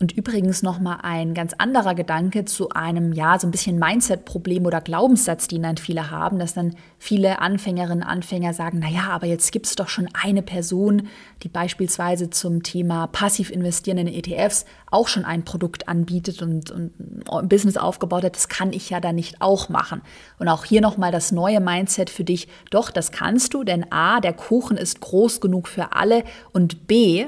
Und 0.02 0.12
übrigens 0.12 0.62
nochmal 0.62 1.00
ein 1.02 1.34
ganz 1.34 1.52
anderer 1.58 1.94
Gedanke 1.94 2.46
zu 2.46 2.70
einem, 2.70 3.12
ja, 3.12 3.38
so 3.38 3.46
ein 3.46 3.50
bisschen 3.50 3.78
Mindset-Problem 3.78 4.64
oder 4.64 4.80
Glaubenssatz, 4.80 5.46
den 5.46 5.62
dann 5.62 5.76
viele 5.76 6.10
haben, 6.10 6.38
dass 6.38 6.54
dann 6.54 6.74
viele 6.98 7.40
Anfängerinnen 7.40 8.02
und 8.02 8.08
Anfänger 8.08 8.54
sagen, 8.54 8.78
naja, 8.78 9.10
aber 9.10 9.26
jetzt 9.26 9.52
gibt 9.52 9.66
es 9.66 9.74
doch 9.74 9.90
schon 9.90 10.08
eine 10.14 10.40
Person, 10.40 11.08
die 11.42 11.50
beispielsweise 11.50 12.30
zum 12.30 12.62
Thema 12.62 13.08
passiv 13.08 13.50
investieren 13.50 13.98
in 13.98 14.06
ETFs 14.06 14.64
auch 14.90 15.06
schon 15.06 15.26
ein 15.26 15.44
Produkt 15.44 15.86
anbietet 15.86 16.40
und, 16.40 16.70
und 16.70 16.92
ein 17.30 17.48
Business 17.50 17.76
aufgebaut 17.76 18.24
hat. 18.24 18.36
Das 18.36 18.48
kann 18.48 18.72
ich 18.72 18.88
ja 18.88 19.00
dann 19.00 19.16
nicht 19.16 19.42
auch 19.42 19.68
machen. 19.68 20.00
Und 20.38 20.48
auch 20.48 20.64
hier 20.64 20.80
nochmal 20.80 21.12
das 21.12 21.30
neue 21.30 21.60
Mindset 21.60 22.08
für 22.08 22.24
dich. 22.24 22.48
Doch, 22.70 22.90
das 22.90 23.12
kannst 23.12 23.52
du, 23.52 23.64
denn 23.64 23.92
A, 23.92 24.20
der 24.20 24.32
Kuchen 24.32 24.78
ist 24.78 25.02
groß 25.02 25.42
genug 25.42 25.68
für 25.68 25.92
alle 25.92 26.24
und 26.52 26.86
B, 26.86 27.26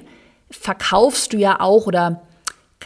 verkaufst 0.50 1.34
du 1.34 1.36
ja 1.36 1.60
auch 1.60 1.86
oder 1.86 2.22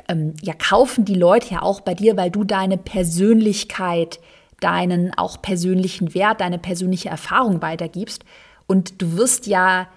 ähm, 0.08 0.34
ja, 0.42 0.54
kaufen 0.54 1.04
die 1.04 1.14
Leute 1.14 1.54
ja 1.54 1.62
auch 1.62 1.80
bei 1.80 1.94
dir, 1.94 2.16
weil 2.16 2.30
du 2.30 2.44
deine 2.44 2.78
Persönlichkeit, 2.78 4.20
deinen 4.60 5.12
auch 5.16 5.42
persönlichen 5.42 6.14
Wert, 6.14 6.40
deine 6.40 6.58
persönliche 6.58 7.08
Erfahrung 7.08 7.62
weitergibst. 7.62 8.24
Und 8.66 9.00
du 9.02 9.16
wirst 9.16 9.46
ja 9.46 9.88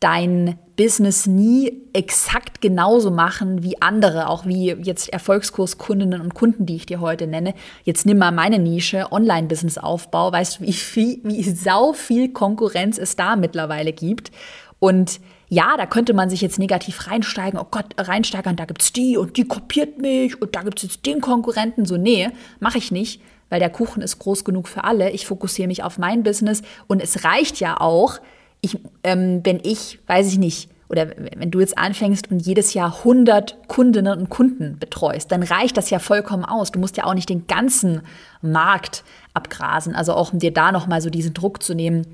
dein 0.00 0.58
Business 0.76 1.26
nie 1.26 1.72
exakt 1.94 2.60
genauso 2.60 3.10
machen 3.10 3.62
wie 3.62 3.80
andere, 3.80 4.28
auch 4.28 4.44
wie 4.44 4.72
jetzt 4.72 5.08
Erfolgskurskundinnen 5.08 6.20
und 6.20 6.34
Kunden, 6.34 6.66
die 6.66 6.76
ich 6.76 6.86
dir 6.86 7.00
heute 7.00 7.26
nenne. 7.26 7.54
Jetzt 7.84 8.04
nimm 8.04 8.18
mal 8.18 8.30
meine 8.30 8.58
Nische, 8.58 9.10
Online-Business-Aufbau. 9.10 10.32
Weißt 10.32 10.60
du, 10.60 10.64
wie, 10.64 10.72
viel, 10.74 11.20
wie 11.22 11.42
sau 11.42 11.94
viel 11.94 12.32
Konkurrenz 12.32 12.98
es 12.98 13.16
da 13.16 13.36
mittlerweile 13.36 13.92
gibt? 13.92 14.30
Und 14.78 15.20
ja, 15.48 15.76
da 15.76 15.86
könnte 15.86 16.12
man 16.12 16.28
sich 16.28 16.40
jetzt 16.40 16.58
negativ 16.58 17.06
reinsteigen, 17.06 17.58
oh 17.58 17.66
Gott, 17.70 17.94
reinsteigern, 17.96 18.56
da 18.56 18.64
gibt's 18.64 18.92
die 18.92 19.16
und 19.16 19.36
die 19.36 19.46
kopiert 19.46 19.98
mich 20.00 20.40
und 20.40 20.56
da 20.56 20.62
gibt's 20.62 20.82
jetzt 20.82 21.06
den 21.06 21.20
Konkurrenten. 21.20 21.86
So, 21.86 21.96
nee, 21.96 22.30
mache 22.58 22.78
ich 22.78 22.90
nicht, 22.90 23.20
weil 23.48 23.60
der 23.60 23.70
Kuchen 23.70 24.02
ist 24.02 24.18
groß 24.18 24.44
genug 24.44 24.66
für 24.66 24.84
alle. 24.84 25.10
Ich 25.10 25.26
fokussiere 25.26 25.68
mich 25.68 25.84
auf 25.84 25.98
mein 25.98 26.24
Business 26.24 26.62
und 26.88 27.00
es 27.00 27.24
reicht 27.24 27.60
ja 27.60 27.80
auch, 27.80 28.18
ich, 28.60 28.78
ähm, 29.04 29.40
wenn 29.44 29.60
ich, 29.62 30.00
weiß 30.06 30.26
ich 30.26 30.38
nicht, 30.38 30.68
oder 30.88 31.08
wenn 31.16 31.50
du 31.50 31.60
jetzt 31.60 31.76
anfängst 31.76 32.30
und 32.30 32.40
jedes 32.40 32.74
Jahr 32.74 32.98
100 32.98 33.68
Kundinnen 33.68 34.18
und 34.18 34.30
Kunden 34.30 34.78
betreust, 34.78 35.32
dann 35.32 35.42
reicht 35.42 35.76
das 35.76 35.90
ja 35.90 35.98
vollkommen 35.98 36.44
aus. 36.44 36.70
Du 36.70 36.78
musst 36.78 36.96
ja 36.96 37.04
auch 37.04 37.14
nicht 37.14 37.28
den 37.28 37.48
ganzen 37.48 38.02
Markt 38.40 39.02
abgrasen. 39.34 39.96
Also 39.96 40.14
auch 40.14 40.32
um 40.32 40.38
dir 40.38 40.52
da 40.52 40.70
nochmal 40.70 41.00
so 41.00 41.10
diesen 41.10 41.34
Druck 41.34 41.62
zu 41.62 41.74
nehmen. 41.74 42.06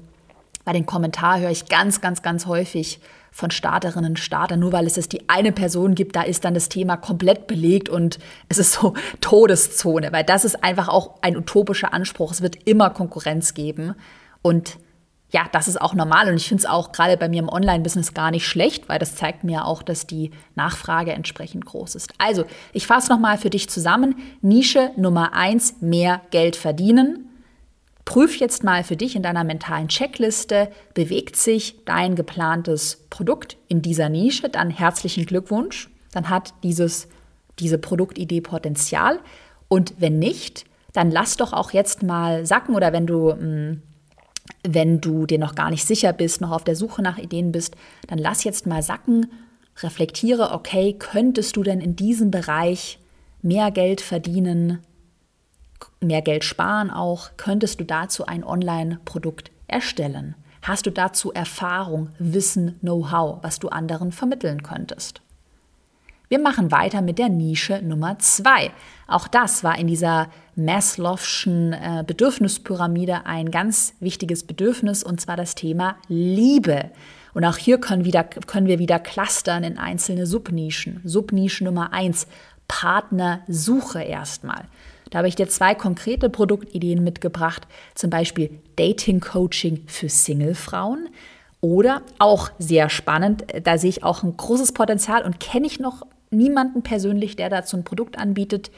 Bei 0.64 0.72
den 0.72 0.86
Kommentaren 0.86 1.42
höre 1.42 1.50
ich 1.50 1.66
ganz, 1.66 2.00
ganz, 2.00 2.22
ganz 2.22 2.46
häufig, 2.46 3.00
von 3.32 3.50
Starterinnen 3.50 4.12
und 4.12 4.18
Startern. 4.18 4.60
Nur 4.60 4.72
weil 4.72 4.86
es 4.86 4.96
es 4.96 5.08
die 5.08 5.28
eine 5.28 5.50
Person 5.50 5.94
gibt, 5.96 6.14
da 6.14 6.22
ist 6.22 6.44
dann 6.44 6.54
das 6.54 6.68
Thema 6.68 6.96
komplett 6.96 7.48
belegt 7.48 7.88
und 7.88 8.18
es 8.48 8.58
ist 8.58 8.74
so 8.74 8.94
Todeszone, 9.20 10.12
weil 10.12 10.22
das 10.22 10.44
ist 10.44 10.62
einfach 10.62 10.88
auch 10.88 11.14
ein 11.22 11.36
utopischer 11.36 11.92
Anspruch. 11.92 12.30
Es 12.30 12.42
wird 12.42 12.68
immer 12.68 12.90
Konkurrenz 12.90 13.54
geben 13.54 13.94
und 14.42 14.76
ja, 15.30 15.46
das 15.50 15.66
ist 15.66 15.80
auch 15.80 15.94
normal 15.94 16.28
und 16.28 16.36
ich 16.36 16.46
finde 16.46 16.60
es 16.60 16.68
auch 16.68 16.92
gerade 16.92 17.16
bei 17.16 17.26
mir 17.26 17.38
im 17.38 17.48
Online-Business 17.48 18.12
gar 18.12 18.30
nicht 18.30 18.46
schlecht, 18.46 18.90
weil 18.90 18.98
das 18.98 19.16
zeigt 19.16 19.44
mir 19.44 19.64
auch, 19.64 19.82
dass 19.82 20.06
die 20.06 20.30
Nachfrage 20.56 21.12
entsprechend 21.12 21.64
groß 21.64 21.94
ist. 21.94 22.12
Also, 22.18 22.44
ich 22.74 22.86
fasse 22.86 23.10
nochmal 23.10 23.38
für 23.38 23.48
dich 23.48 23.70
zusammen. 23.70 24.14
Nische 24.42 24.90
Nummer 24.96 25.32
eins, 25.32 25.76
mehr 25.80 26.20
Geld 26.30 26.54
verdienen. 26.54 27.31
Prüf 28.04 28.38
jetzt 28.38 28.64
mal 28.64 28.82
für 28.82 28.96
dich 28.96 29.14
in 29.14 29.22
deiner 29.22 29.44
mentalen 29.44 29.88
Checkliste, 29.88 30.68
bewegt 30.94 31.36
sich 31.36 31.84
dein 31.84 32.16
geplantes 32.16 33.06
Produkt 33.10 33.56
in 33.68 33.80
dieser 33.80 34.08
Nische, 34.08 34.48
dann 34.48 34.70
herzlichen 34.70 35.24
Glückwunsch. 35.24 35.88
Dann 36.12 36.28
hat 36.28 36.52
dieses, 36.62 37.08
diese 37.58 37.78
Produktidee 37.78 38.40
Potenzial. 38.40 39.20
Und 39.68 39.94
wenn 39.98 40.18
nicht, 40.18 40.64
dann 40.92 41.10
lass 41.10 41.36
doch 41.36 41.52
auch 41.52 41.70
jetzt 41.70 42.02
mal 42.02 42.44
sacken 42.44 42.74
oder 42.74 42.92
wenn 42.92 43.06
du, 43.06 43.32
mm, 43.32 43.82
wenn 44.64 45.00
du 45.00 45.26
dir 45.26 45.38
noch 45.38 45.54
gar 45.54 45.70
nicht 45.70 45.86
sicher 45.86 46.12
bist, 46.12 46.40
noch 46.40 46.50
auf 46.50 46.64
der 46.64 46.76
Suche 46.76 47.02
nach 47.02 47.18
Ideen 47.18 47.52
bist, 47.52 47.76
dann 48.08 48.18
lass 48.18 48.44
jetzt 48.44 48.66
mal 48.66 48.82
sacken, 48.82 49.30
reflektiere, 49.80 50.50
okay, 50.52 50.94
könntest 50.98 51.56
du 51.56 51.62
denn 51.62 51.80
in 51.80 51.96
diesem 51.96 52.30
Bereich 52.30 52.98
mehr 53.40 53.70
Geld 53.70 54.00
verdienen, 54.00 54.80
mehr 56.00 56.22
Geld 56.22 56.44
sparen 56.44 56.90
auch, 56.90 57.30
könntest 57.36 57.80
du 57.80 57.84
dazu 57.84 58.26
ein 58.26 58.44
Online-Produkt 58.44 59.50
erstellen. 59.66 60.34
Hast 60.62 60.86
du 60.86 60.90
dazu 60.90 61.32
Erfahrung, 61.32 62.10
Wissen, 62.18 62.78
Know-how, 62.80 63.38
was 63.42 63.58
du 63.58 63.68
anderen 63.68 64.12
vermitteln 64.12 64.62
könntest? 64.62 65.20
Wir 66.28 66.38
machen 66.38 66.70
weiter 66.70 67.02
mit 67.02 67.18
der 67.18 67.28
Nische 67.28 67.82
Nummer 67.82 68.18
zwei. 68.18 68.70
Auch 69.06 69.28
das 69.28 69.64
war 69.64 69.78
in 69.78 69.86
dieser 69.86 70.30
Maslow'schen 70.56 71.74
äh, 71.74 72.04
Bedürfnispyramide 72.04 73.26
ein 73.26 73.50
ganz 73.50 73.94
wichtiges 74.00 74.44
Bedürfnis 74.44 75.02
und 75.02 75.20
zwar 75.20 75.36
das 75.36 75.54
Thema 75.54 75.96
Liebe. 76.08 76.90
Und 77.34 77.44
auch 77.44 77.58
hier 77.58 77.78
können, 77.78 78.06
wieder, 78.06 78.24
können 78.24 78.66
wir 78.66 78.78
wieder 78.78 78.98
clustern 78.98 79.62
in 79.62 79.76
einzelne 79.76 80.26
Subnischen. 80.26 81.02
Subnische 81.04 81.64
Nummer 81.64 81.92
eins, 81.92 82.26
Partnersuche 82.66 84.02
erstmal. 84.02 84.64
Da 85.12 85.18
habe 85.18 85.28
ich 85.28 85.36
dir 85.36 85.46
zwei 85.46 85.74
konkrete 85.74 86.30
Produktideen 86.30 87.04
mitgebracht, 87.04 87.68
zum 87.94 88.08
Beispiel 88.08 88.48
Dating 88.76 89.20
Coaching 89.20 89.84
für 89.86 90.08
Single-Frauen. 90.08 91.10
Oder 91.60 92.00
auch 92.18 92.50
sehr 92.58 92.88
spannend, 92.88 93.44
da 93.62 93.76
sehe 93.76 93.90
ich 93.90 94.04
auch 94.04 94.22
ein 94.22 94.34
großes 94.34 94.72
Potenzial 94.72 95.22
und 95.22 95.38
kenne 95.38 95.66
ich 95.66 95.78
noch 95.78 96.02
niemanden 96.30 96.82
persönlich, 96.82 97.36
der 97.36 97.50
dazu 97.50 97.76
ein 97.76 97.84
Produkt 97.84 98.18
anbietet. 98.18 98.70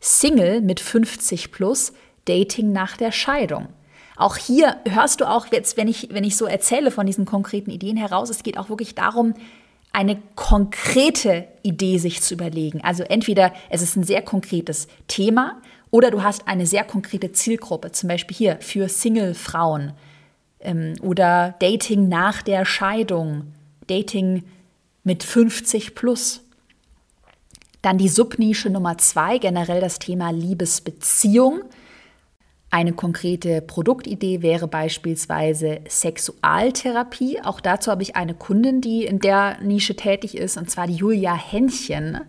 Single 0.00 0.62
mit 0.62 0.80
50 0.80 1.52
plus, 1.52 1.92
Dating 2.24 2.72
nach 2.72 2.96
der 2.96 3.12
Scheidung. 3.12 3.68
Auch 4.16 4.38
hier 4.38 4.78
hörst 4.88 5.20
du 5.20 5.28
auch 5.28 5.48
jetzt, 5.52 5.76
wenn 5.76 5.88
ich, 5.88 6.08
wenn 6.10 6.24
ich 6.24 6.38
so 6.38 6.46
erzähle 6.46 6.90
von 6.90 7.04
diesen 7.04 7.26
konkreten 7.26 7.70
Ideen 7.70 7.98
heraus, 7.98 8.30
es 8.30 8.42
geht 8.42 8.56
auch 8.56 8.70
wirklich 8.70 8.94
darum, 8.94 9.34
eine 9.92 10.16
konkrete 10.36 11.46
Idee 11.62 11.98
sich 11.98 12.22
zu 12.22 12.32
überlegen. 12.32 12.80
Also 12.82 13.02
entweder 13.02 13.52
es 13.68 13.82
ist 13.82 13.94
ein 13.96 14.04
sehr 14.04 14.22
konkretes 14.22 14.88
Thema 15.06 15.60
oder 15.92 16.10
du 16.10 16.22
hast 16.22 16.48
eine 16.48 16.66
sehr 16.66 16.84
konkrete 16.84 17.32
Zielgruppe, 17.32 17.92
zum 17.92 18.08
Beispiel 18.08 18.36
hier 18.36 18.56
für 18.60 18.88
Single-Frauen 18.88 19.92
ähm, 20.60 20.94
oder 21.02 21.54
Dating 21.60 22.08
nach 22.08 22.42
der 22.42 22.64
Scheidung, 22.64 23.52
Dating 23.86 24.42
mit 25.04 25.22
50 25.22 25.94
plus. 25.94 26.40
Dann 27.82 27.98
die 27.98 28.08
Subnische 28.08 28.70
Nummer 28.70 28.96
zwei, 28.96 29.36
generell 29.36 29.80
das 29.80 29.98
Thema 29.98 30.30
Liebesbeziehung. 30.30 31.60
Eine 32.70 32.94
konkrete 32.94 33.60
Produktidee 33.60 34.40
wäre 34.40 34.68
beispielsweise 34.68 35.80
Sexualtherapie. 35.86 37.42
Auch 37.42 37.60
dazu 37.60 37.90
habe 37.90 38.02
ich 38.02 38.16
eine 38.16 38.32
Kundin, 38.32 38.80
die 38.80 39.04
in 39.04 39.18
der 39.18 39.60
Nische 39.60 39.94
tätig 39.94 40.38
ist, 40.38 40.56
und 40.56 40.70
zwar 40.70 40.86
die 40.86 40.94
Julia 40.94 41.34
Händchen 41.34 42.20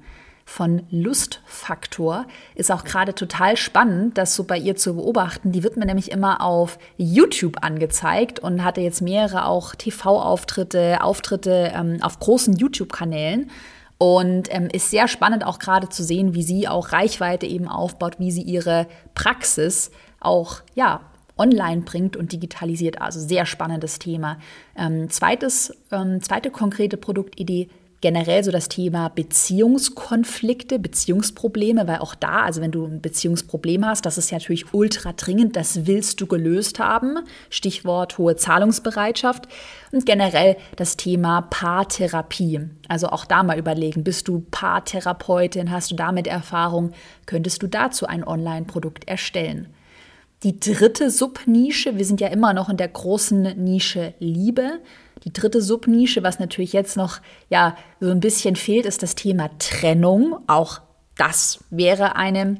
von 0.45 0.83
Lustfaktor. 0.91 2.25
Ist 2.55 2.71
auch 2.71 2.83
gerade 2.83 3.15
total 3.15 3.57
spannend, 3.57 4.17
das 4.17 4.35
so 4.35 4.43
bei 4.43 4.57
ihr 4.57 4.75
zu 4.75 4.95
beobachten. 4.95 5.51
Die 5.51 5.63
wird 5.63 5.77
mir 5.77 5.85
nämlich 5.85 6.11
immer 6.11 6.41
auf 6.41 6.77
YouTube 6.97 7.63
angezeigt 7.63 8.39
und 8.39 8.63
hatte 8.63 8.81
jetzt 8.81 9.01
mehrere 9.01 9.45
auch 9.45 9.75
TV-Auftritte, 9.75 11.01
Auftritte 11.01 11.71
ähm, 11.75 11.97
auf 12.01 12.19
großen 12.19 12.55
YouTube-Kanälen. 12.55 13.49
Und 13.97 14.53
ähm, 14.53 14.67
ist 14.71 14.89
sehr 14.89 15.07
spannend 15.07 15.45
auch 15.45 15.59
gerade 15.59 15.87
zu 15.87 16.03
sehen, 16.03 16.33
wie 16.33 16.43
sie 16.43 16.67
auch 16.67 16.91
Reichweite 16.91 17.45
eben 17.45 17.69
aufbaut, 17.69 18.15
wie 18.19 18.31
sie 18.31 18.41
ihre 18.41 18.87
Praxis 19.15 19.91
auch 20.19 20.57
ja, 20.75 21.01
online 21.37 21.81
bringt 21.81 22.17
und 22.17 22.33
digitalisiert. 22.33 23.01
Also 23.01 23.19
sehr 23.19 23.45
spannendes 23.45 23.99
Thema. 23.99 24.39
Ähm, 24.75 25.09
zweites, 25.09 25.73
ähm, 25.91 26.21
zweite 26.21 26.51
konkrete 26.51 26.97
Produktidee 26.97 27.69
generell 28.03 28.43
so 28.43 28.51
das 28.51 28.67
Thema 28.67 29.07
Beziehungskonflikte, 29.07 30.77
Beziehungsprobleme, 30.77 31.87
weil 31.87 31.99
auch 31.99 32.15
da, 32.15 32.41
also 32.41 32.59
wenn 32.59 32.71
du 32.71 32.85
ein 32.85 32.99
Beziehungsproblem 32.99 33.85
hast, 33.85 34.05
das 34.05 34.17
ist 34.17 34.29
ja 34.29 34.39
natürlich 34.39 34.73
ultra 34.73 35.13
dringend, 35.13 35.55
das 35.55 35.85
willst 35.85 36.19
du 36.19 36.27
gelöst 36.27 36.79
haben. 36.79 37.19
Stichwort 37.49 38.17
hohe 38.17 38.35
Zahlungsbereitschaft. 38.35 39.47
Und 39.93 40.05
generell 40.05 40.57
das 40.75 40.97
Thema 40.97 41.43
Paartherapie. 41.43 42.67
Also 42.89 43.07
auch 43.07 43.23
da 43.23 43.41
mal 43.41 43.57
überlegen, 43.57 44.03
bist 44.03 44.27
du 44.27 44.43
Paartherapeutin, 44.51 45.71
hast 45.71 45.89
du 45.89 45.95
damit 45.95 46.27
Erfahrung, 46.27 46.91
könntest 47.25 47.63
du 47.63 47.67
dazu 47.67 48.05
ein 48.05 48.27
Online-Produkt 48.27 49.07
erstellen. 49.07 49.69
Die 50.43 50.59
dritte 50.59 51.09
Subnische, 51.09 51.97
wir 51.97 52.03
sind 52.03 52.19
ja 52.19 52.27
immer 52.27 52.53
noch 52.53 52.67
in 52.67 52.75
der 52.75 52.89
großen 52.89 53.63
Nische 53.63 54.13
Liebe. 54.19 54.81
Die 55.23 55.33
dritte 55.33 55.61
Subnische, 55.61 56.23
was 56.23 56.39
natürlich 56.39 56.73
jetzt 56.73 56.97
noch 56.97 57.19
ja 57.49 57.75
so 57.99 58.09
ein 58.09 58.19
bisschen 58.19 58.55
fehlt, 58.55 58.85
ist 58.85 59.03
das 59.03 59.15
Thema 59.15 59.49
Trennung. 59.59 60.39
Auch 60.47 60.81
das 61.17 61.63
wäre 61.69 62.15
eine, 62.15 62.59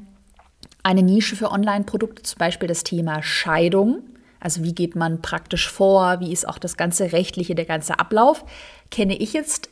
eine 0.82 1.02
Nische 1.02 1.36
für 1.36 1.50
Online-Produkte, 1.50 2.22
zum 2.22 2.38
Beispiel 2.38 2.68
das 2.68 2.84
Thema 2.84 3.22
Scheidung. 3.22 4.02
Also 4.40 4.62
wie 4.62 4.74
geht 4.74 4.94
man 4.94 5.22
praktisch 5.22 5.70
vor, 5.70 6.20
wie 6.20 6.32
ist 6.32 6.46
auch 6.48 6.58
das 6.58 6.76
ganze 6.76 7.12
rechtliche, 7.12 7.54
der 7.54 7.64
ganze 7.64 7.98
Ablauf. 7.98 8.44
Kenne 8.90 9.16
ich 9.16 9.32
jetzt 9.32 9.70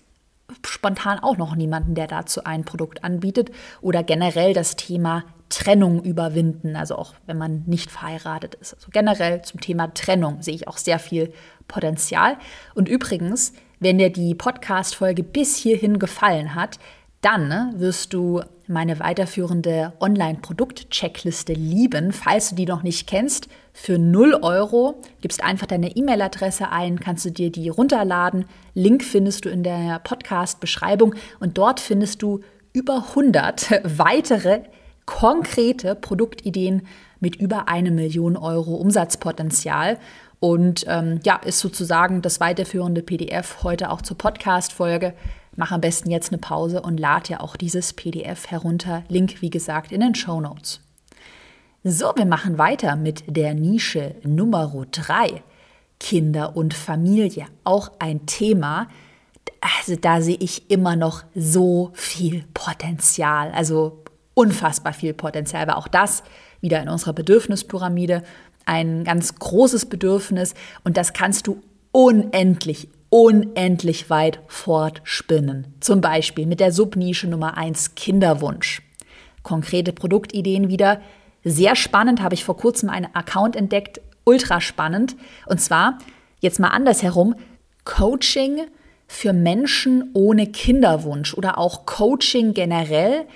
spontan 0.67 1.19
auch 1.19 1.37
noch 1.37 1.55
niemanden, 1.55 1.95
der 1.95 2.07
dazu 2.07 2.45
ein 2.45 2.65
Produkt 2.65 3.05
anbietet 3.05 3.51
oder 3.81 4.03
generell 4.03 4.55
das 4.55 4.77
Thema 4.77 5.25
Trennung 5.53 6.03
überwinden, 6.03 6.77
also 6.77 6.97
auch 6.97 7.15
wenn 7.27 7.37
man 7.37 7.63
nicht 7.67 7.91
verheiratet 7.91 8.55
ist. 8.55 8.75
Also 8.75 8.89
generell 8.91 9.43
zum 9.43 9.61
Thema 9.61 9.93
Trennung 9.93 10.41
sehe 10.41 10.55
ich 10.55 10.67
auch 10.67 10.79
sehr 10.79 10.99
viel 10.99 11.33
Potenzial. 11.69 12.39
Und 12.75 12.89
übrigens, 12.89 13.53
wenn 13.79 13.99
dir 13.99 14.11
die 14.11 14.35
Podcast-Folge 14.35 15.23
bis 15.23 15.57
hierhin 15.57 15.99
gefallen 15.99 16.55
hat, 16.55 16.79
dann 17.21 17.49
ne, 17.49 17.73
wirst 17.77 18.15
du 18.15 18.41
meine 18.67 18.99
weiterführende 18.99 19.93
Online-Produkt-Checkliste 20.01 21.53
lieben. 21.53 22.13
Falls 22.13 22.51
du 22.51 22.55
die 22.57 22.67
noch 22.67 22.83
nicht 22.83 23.07
kennst, 23.07 23.49
für 23.75 23.99
0 23.99 24.39
Euro 24.43 25.03
gibst 25.21 25.45
einfach 25.45 25.67
deine 25.67 25.95
E-Mail-Adresse 25.95 26.71
ein, 26.71 26.99
kannst 26.99 27.27
du 27.27 27.31
dir 27.31 27.53
die 27.53 27.69
runterladen. 27.69 28.47
Link 28.73 29.05
findest 29.05 29.45
du 29.45 29.51
in 29.51 29.63
der 29.63 29.99
Podcast-Beschreibung 29.99 31.15
und 31.41 31.59
dort 31.59 31.79
findest 31.79 32.23
du 32.23 32.41
über 32.73 33.05
100 33.11 33.83
weitere 33.99 34.63
konkrete 35.07 35.95
Produktideen 35.95 36.87
mit 37.21 37.37
über 37.37 37.69
eine 37.69 37.91
Million 37.91 38.37
Euro 38.37 38.75
Umsatzpotenzial. 38.75 39.99
Und 40.41 40.85
ähm, 40.89 41.21
ja, 41.25 41.37
ist 41.37 41.61
sozusagen 41.61 42.21
das 42.21 42.41
weiterführende 42.41 43.03
PDF 43.03 43.63
heute 43.63 43.91
auch 43.91 44.03
zur 44.03 44.19
Podcast-Folge. 44.19 45.15
Mach 45.55 45.71
am 45.71 45.81
besten 45.81 46.11
jetzt 46.11 46.33
eine 46.33 46.39
Pause 46.39 46.83
und 46.83 46.99
lad 46.99 47.29
ja 47.29 47.41
auch 47.41 47.57
dieses 47.57 47.93
PDF 47.93 48.49
herunter. 48.49 49.05
Link, 49.09 49.41
wie 49.41 49.51
gesagt, 49.51 49.93
in 49.93 50.01
den 50.01 50.15
Show 50.15 50.41
Notes. 50.41 50.81
So, 51.85 52.13
wir 52.17 52.27
machen 52.27 52.59
weiter 52.59 52.97
mit 52.97 53.25
der 53.27 53.55
Nische 53.55 54.15
Nummer 54.25 54.73
3. 54.91 55.43
Kinder 56.01 56.57
und 56.57 56.75
Familie. 56.75 57.47
Auch 57.63 57.93
ein 58.01 58.27
Thema, 58.27 58.89
also 59.61 59.95
da 59.95 60.21
sehe 60.21 60.37
ich 60.41 60.71
immer 60.71 60.97
noch 60.97 61.23
so 61.35 61.91
viel 61.95 62.45
Potenzial. 62.53 63.53
Also 63.53 64.03
unfassbar 64.35 64.93
viel 64.93 65.15
Potenzial. 65.15 65.63
Aber 65.63 65.77
auch 65.79 65.89
das 65.89 66.23
wieder 66.61 66.83
in 66.83 66.89
unserer 66.89 67.13
Bedürfnispyramide 67.13 68.23
ein 68.65 69.05
ganz 69.05 69.35
großes 69.35 69.87
Bedürfnis 69.87 70.55
und 70.85 70.97
das 70.97 71.13
kannst 71.13 71.47
du 71.47 71.61
unendlich, 71.91 72.89
unendlich 73.11 74.09
weit 74.09 74.41
fortspinnen. 74.47 75.75
Zum 75.81 76.01
Beispiel 76.01 76.47
mit 76.47 76.61
der 76.61 76.73
Subnische 76.73 77.29
Nummer 77.29 77.57
1 77.57 77.95
Kinderwunsch. 77.95 78.83
Konkrete 79.43 79.93
Produktideen 79.93 80.69
wieder. 80.69 81.01
Sehr 81.45 81.75
spannend, 81.75 82.23
habe 82.23 82.35
ich 82.35 82.45
vor 82.45 82.57
kurzem 82.57 82.89
einen 82.89 83.13
Account 83.15 83.57
entdeckt, 83.57 84.01
ultra 84.25 84.61
spannend. 84.61 85.17
Und 85.47 85.61
zwar, 85.61 85.99
jetzt 86.41 86.61
mal 86.61 86.69
andersherum, 86.69 87.35
Coaching 87.85 88.61
für 89.09 89.33
Menschen 89.33 90.11
ohne 90.15 90.47
Kinderwunsch 90.47 91.35
oder 91.35 91.59
auch 91.59 91.85
Coaching 91.85 92.55
generell 92.55 93.27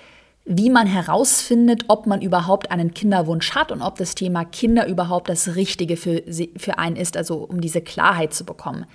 wie 0.46 0.70
man 0.70 0.86
herausfindet, 0.86 1.84
ob 1.88 2.06
man 2.06 2.22
überhaupt 2.22 2.70
einen 2.70 2.94
Kinderwunsch 2.94 3.54
hat 3.56 3.72
und 3.72 3.82
ob 3.82 3.96
das 3.96 4.14
Thema 4.14 4.44
Kinder 4.44 4.86
überhaupt 4.86 5.28
das 5.28 5.56
Richtige 5.56 5.96
für, 5.96 6.22
für 6.56 6.78
einen 6.78 6.94
ist, 6.94 7.16
also 7.16 7.38
um 7.38 7.60
diese 7.60 7.80
Klarheit 7.80 8.32
zu 8.32 8.44
bekommen. 8.44 8.86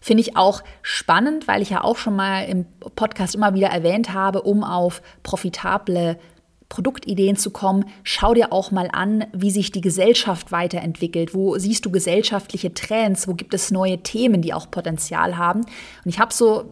Finde 0.00 0.22
ich 0.22 0.36
auch 0.36 0.62
spannend, 0.82 1.46
weil 1.46 1.60
ich 1.60 1.70
ja 1.70 1.84
auch 1.84 1.98
schon 1.98 2.16
mal 2.16 2.44
im 2.44 2.64
Podcast 2.96 3.34
immer 3.34 3.54
wieder 3.54 3.68
erwähnt 3.68 4.14
habe, 4.14 4.42
um 4.42 4.64
auf 4.64 5.02
profitable 5.22 6.18
Produktideen 6.68 7.36
zu 7.36 7.50
kommen, 7.50 7.84
schau 8.02 8.34
dir 8.34 8.52
auch 8.52 8.70
mal 8.70 8.88
an, 8.92 9.26
wie 9.32 9.50
sich 9.50 9.70
die 9.70 9.80
Gesellschaft 9.80 10.50
weiterentwickelt. 10.50 11.34
Wo 11.34 11.56
siehst 11.58 11.84
du 11.84 11.90
gesellschaftliche 11.90 12.74
Trends? 12.74 13.28
Wo 13.28 13.34
gibt 13.34 13.54
es 13.54 13.70
neue 13.70 13.98
Themen, 13.98 14.42
die 14.42 14.54
auch 14.54 14.70
Potenzial 14.70 15.36
haben? 15.36 15.60
Und 15.60 16.08
ich 16.08 16.18
habe 16.18 16.32
so, 16.32 16.64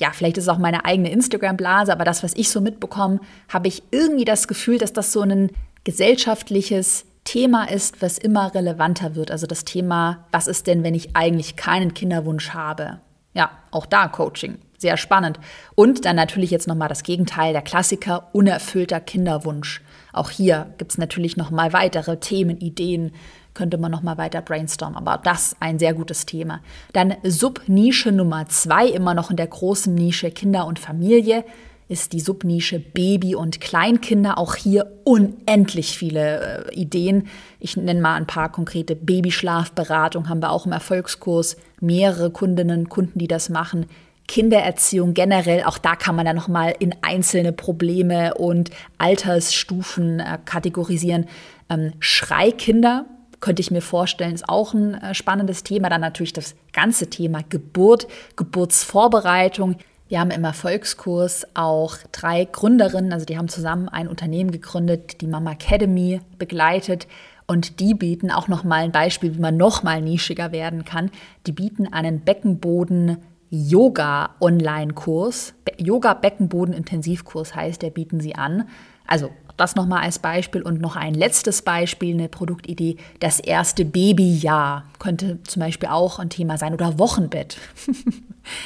ja, 0.00 0.10
vielleicht 0.12 0.38
ist 0.38 0.44
es 0.44 0.48
auch 0.48 0.58
meine 0.58 0.84
eigene 0.84 1.10
Instagram-Blase, 1.10 1.92
aber 1.92 2.04
das, 2.04 2.22
was 2.22 2.34
ich 2.34 2.50
so 2.50 2.60
mitbekomme, 2.60 3.20
habe 3.48 3.68
ich 3.68 3.82
irgendwie 3.90 4.24
das 4.24 4.48
Gefühl, 4.48 4.78
dass 4.78 4.92
das 4.92 5.12
so 5.12 5.20
ein 5.20 5.50
gesellschaftliches 5.84 7.04
Thema 7.24 7.64
ist, 7.64 8.02
was 8.02 8.18
immer 8.18 8.54
relevanter 8.54 9.14
wird. 9.14 9.30
Also 9.30 9.46
das 9.46 9.64
Thema, 9.64 10.26
was 10.32 10.46
ist 10.46 10.66
denn, 10.66 10.82
wenn 10.82 10.94
ich 10.94 11.14
eigentlich 11.16 11.56
keinen 11.56 11.94
Kinderwunsch 11.94 12.50
habe? 12.50 13.00
Ja, 13.34 13.50
auch 13.70 13.86
da 13.86 14.08
Coaching 14.08 14.58
sehr 14.78 14.96
spannend. 14.96 15.38
Und 15.74 16.04
dann 16.04 16.16
natürlich 16.16 16.50
jetzt 16.50 16.68
nochmal 16.68 16.88
das 16.88 17.02
Gegenteil, 17.02 17.52
der 17.52 17.62
Klassiker, 17.62 18.28
unerfüllter 18.32 19.00
Kinderwunsch. 19.00 19.82
Auch 20.12 20.30
hier 20.30 20.74
gibt 20.78 20.92
es 20.92 20.98
natürlich 20.98 21.36
nochmal 21.36 21.72
weitere 21.72 22.18
Themen, 22.18 22.58
Ideen, 22.58 23.12
könnte 23.54 23.78
man 23.78 23.90
nochmal 23.90 24.18
weiter 24.18 24.42
brainstormen. 24.42 24.96
Aber 24.96 25.20
das 25.22 25.56
ein 25.60 25.78
sehr 25.78 25.94
gutes 25.94 26.26
Thema. 26.26 26.60
Dann 26.92 27.14
Subnische 27.22 28.12
Nummer 28.12 28.46
zwei, 28.48 28.86
immer 28.88 29.14
noch 29.14 29.30
in 29.30 29.36
der 29.36 29.46
großen 29.46 29.94
Nische 29.94 30.30
Kinder 30.30 30.66
und 30.66 30.78
Familie, 30.78 31.44
ist 31.86 32.12
die 32.12 32.20
Subnische 32.20 32.80
Baby 32.80 33.34
und 33.34 33.60
Kleinkinder. 33.60 34.38
Auch 34.38 34.54
hier 34.54 34.90
unendlich 35.04 35.98
viele 35.98 36.66
äh, 36.70 36.74
Ideen. 36.74 37.28
Ich 37.60 37.76
nenne 37.76 38.00
mal 38.00 38.14
ein 38.14 38.26
paar 38.26 38.50
konkrete 38.50 38.96
Babyschlafberatung, 38.96 40.28
haben 40.28 40.42
wir 40.42 40.50
auch 40.50 40.66
im 40.66 40.72
Erfolgskurs 40.72 41.56
mehrere 41.80 42.30
Kundinnen, 42.30 42.88
Kunden, 42.88 43.18
die 43.18 43.28
das 43.28 43.50
machen. 43.50 43.86
Kindererziehung 44.26 45.14
generell, 45.14 45.64
auch 45.64 45.78
da 45.78 45.96
kann 45.96 46.16
man 46.16 46.24
dann 46.24 46.36
nochmal 46.36 46.74
in 46.78 46.94
einzelne 47.02 47.52
Probleme 47.52 48.34
und 48.34 48.70
Altersstufen 48.98 50.20
äh, 50.20 50.38
kategorisieren. 50.44 51.26
Ähm, 51.68 51.92
Schreikinder 52.00 53.06
könnte 53.40 53.60
ich 53.60 53.70
mir 53.70 53.82
vorstellen, 53.82 54.34
ist 54.34 54.48
auch 54.48 54.72
ein 54.72 54.94
äh, 54.94 55.14
spannendes 55.14 55.62
Thema. 55.62 55.90
Dann 55.90 56.00
natürlich 56.00 56.32
das 56.32 56.54
ganze 56.72 57.10
Thema 57.10 57.40
Geburt, 57.46 58.06
Geburtsvorbereitung. 58.36 59.76
Wir 60.08 60.20
haben 60.20 60.30
im 60.30 60.44
Erfolgskurs 60.44 61.46
auch 61.54 61.96
drei 62.12 62.46
Gründerinnen, 62.46 63.12
also 63.12 63.26
die 63.26 63.36
haben 63.36 63.48
zusammen 63.48 63.88
ein 63.88 64.08
Unternehmen 64.08 64.50
gegründet, 64.50 65.20
die 65.20 65.26
Mama 65.26 65.52
Academy 65.52 66.20
begleitet. 66.38 67.06
Und 67.46 67.80
die 67.80 67.92
bieten 67.92 68.30
auch 68.30 68.48
nochmal 68.48 68.84
ein 68.84 68.92
Beispiel, 68.92 69.34
wie 69.34 69.40
man 69.40 69.58
nochmal 69.58 70.00
nischiger 70.00 70.50
werden 70.50 70.86
kann. 70.86 71.10
Die 71.46 71.52
bieten 71.52 71.92
einen 71.92 72.20
Beckenboden 72.20 73.18
Yoga-Online-Kurs, 73.54 75.54
Yoga-Beckenboden-Intensivkurs 75.78 77.54
heißt, 77.54 77.82
der 77.82 77.90
bieten 77.90 78.20
sie 78.20 78.34
an. 78.34 78.68
Also 79.06 79.30
das 79.56 79.76
nochmal 79.76 80.02
als 80.02 80.18
Beispiel 80.18 80.62
und 80.62 80.80
noch 80.80 80.96
ein 80.96 81.14
letztes 81.14 81.62
Beispiel, 81.62 82.14
eine 82.14 82.28
Produktidee. 82.28 82.96
Das 83.20 83.38
erste 83.38 83.84
Babyjahr 83.84 84.86
könnte 84.98 85.38
zum 85.44 85.60
Beispiel 85.60 85.88
auch 85.88 86.18
ein 86.18 86.30
Thema 86.30 86.58
sein 86.58 86.74
oder 86.74 86.98
Wochenbett. 86.98 87.58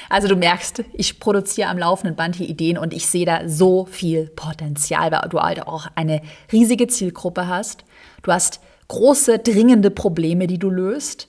also 0.08 0.28
du 0.28 0.36
merkst, 0.36 0.84
ich 0.94 1.20
produziere 1.20 1.68
am 1.68 1.76
laufenden 1.76 2.16
Band 2.16 2.36
hier 2.36 2.48
Ideen 2.48 2.78
und 2.78 2.94
ich 2.94 3.06
sehe 3.06 3.26
da 3.26 3.46
so 3.48 3.84
viel 3.84 4.28
Potenzial, 4.28 5.12
weil 5.12 5.28
du 5.28 5.40
halt 5.40 5.66
auch 5.66 5.88
eine 5.94 6.22
riesige 6.50 6.86
Zielgruppe 6.86 7.48
hast. 7.48 7.84
Du 8.22 8.32
hast 8.32 8.60
große, 8.88 9.40
dringende 9.40 9.90
Probleme, 9.90 10.46
die 10.46 10.58
du 10.58 10.70
löst 10.70 11.28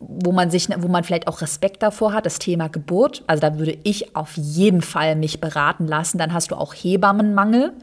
wo 0.00 0.32
man 0.32 0.50
sich, 0.50 0.68
wo 0.78 0.88
man 0.88 1.04
vielleicht 1.04 1.28
auch 1.28 1.42
Respekt 1.42 1.82
davor 1.82 2.14
hat, 2.14 2.24
das 2.24 2.38
Thema 2.38 2.68
Geburt. 2.68 3.22
Also 3.26 3.42
da 3.42 3.58
würde 3.58 3.78
ich 3.84 4.16
auf 4.16 4.36
jeden 4.36 4.80
Fall 4.80 5.14
mich 5.14 5.40
beraten 5.40 5.86
lassen. 5.86 6.18
Dann 6.18 6.32
hast 6.32 6.50
du 6.50 6.56
auch 6.56 6.72
Hebammenmangel. 6.74 7.74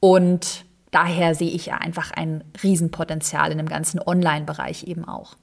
Und 0.00 0.64
daher 0.90 1.36
sehe 1.36 1.50
ich 1.50 1.72
einfach 1.72 2.10
ein 2.10 2.42
Riesenpotenzial 2.62 3.52
in 3.52 3.58
dem 3.58 3.68
ganzen 3.68 4.00
Online-Bereich 4.04 4.84
eben 4.84 5.04
auch. 5.04 5.36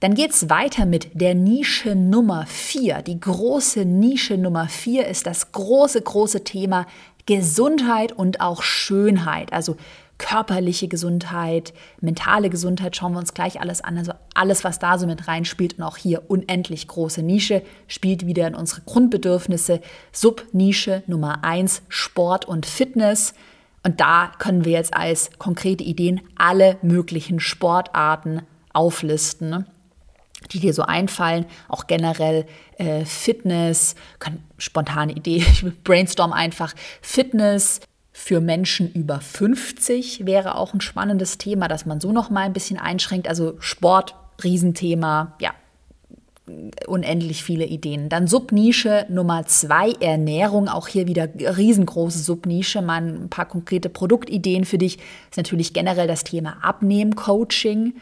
Dann 0.00 0.14
geht 0.14 0.32
es 0.32 0.50
weiter 0.50 0.86
mit 0.86 1.10
der 1.12 1.34
Nische 1.34 1.94
Nummer 1.94 2.46
vier. 2.46 3.02
Die 3.02 3.20
große 3.20 3.84
Nische 3.84 4.38
Nummer 4.38 4.66
vier 4.66 5.06
ist 5.06 5.26
das 5.26 5.52
große, 5.52 6.02
große 6.02 6.42
Thema 6.42 6.86
Gesundheit 7.26 8.12
und 8.12 8.40
auch 8.40 8.62
Schönheit. 8.62 9.52
Also 9.52 9.76
körperliche 10.20 10.86
Gesundheit, 10.86 11.72
mentale 12.02 12.50
Gesundheit, 12.50 12.94
schauen 12.94 13.12
wir 13.12 13.18
uns 13.18 13.32
gleich 13.32 13.60
alles 13.60 13.80
an. 13.80 13.96
Also 13.96 14.12
alles, 14.34 14.64
was 14.64 14.78
da 14.78 14.98
so 14.98 15.06
mit 15.06 15.26
reinspielt 15.26 15.78
und 15.78 15.82
auch 15.82 15.96
hier 15.96 16.22
unendlich 16.28 16.86
große 16.86 17.22
Nische, 17.22 17.62
spielt 17.88 18.26
wieder 18.26 18.46
in 18.46 18.54
unsere 18.54 18.82
Grundbedürfnisse. 18.82 19.80
Subnische 20.12 21.02
Nummer 21.06 21.42
eins 21.42 21.82
Sport 21.88 22.44
und 22.44 22.66
Fitness. 22.66 23.32
Und 23.82 24.00
da 24.00 24.30
können 24.38 24.66
wir 24.66 24.72
jetzt 24.72 24.92
als 24.92 25.30
konkrete 25.38 25.82
Ideen 25.82 26.20
alle 26.36 26.76
möglichen 26.82 27.40
Sportarten 27.40 28.42
auflisten, 28.74 29.64
die 30.52 30.60
dir 30.60 30.74
so 30.74 30.82
einfallen. 30.82 31.46
Auch 31.66 31.86
generell 31.86 32.44
äh, 32.76 33.06
Fitness, 33.06 33.94
kann, 34.18 34.44
spontane 34.58 35.12
Idee, 35.12 35.36
ich 35.38 35.64
brainstorm 35.82 36.34
einfach. 36.34 36.74
Fitness, 37.00 37.80
für 38.20 38.40
Menschen 38.40 38.92
über 38.92 39.18
50 39.18 40.26
wäre 40.26 40.54
auch 40.54 40.74
ein 40.74 40.82
spannendes 40.82 41.38
Thema, 41.38 41.68
dass 41.68 41.86
man 41.86 42.00
so 42.00 42.12
noch 42.12 42.28
mal 42.28 42.42
ein 42.42 42.52
bisschen 42.52 42.78
einschränkt. 42.78 43.26
Also 43.26 43.54
Sport, 43.60 44.14
Riesenthema, 44.44 45.34
ja, 45.40 45.52
unendlich 46.86 47.42
viele 47.42 47.64
Ideen. 47.64 48.10
Dann 48.10 48.26
Subnische 48.26 49.06
Nummer 49.08 49.46
zwei, 49.46 49.92
Ernährung. 50.00 50.68
Auch 50.68 50.86
hier 50.86 51.08
wieder 51.08 51.28
riesengroße 51.34 52.18
Subnische. 52.18 52.82
Mal 52.82 53.02
ein 53.02 53.30
paar 53.30 53.46
konkrete 53.46 53.88
Produktideen 53.88 54.66
für 54.66 54.78
dich. 54.78 54.98
Ist 55.30 55.38
natürlich 55.38 55.72
generell 55.72 56.06
das 56.06 56.22
Thema 56.22 56.58
Abnehmen-Coaching. 56.62 57.94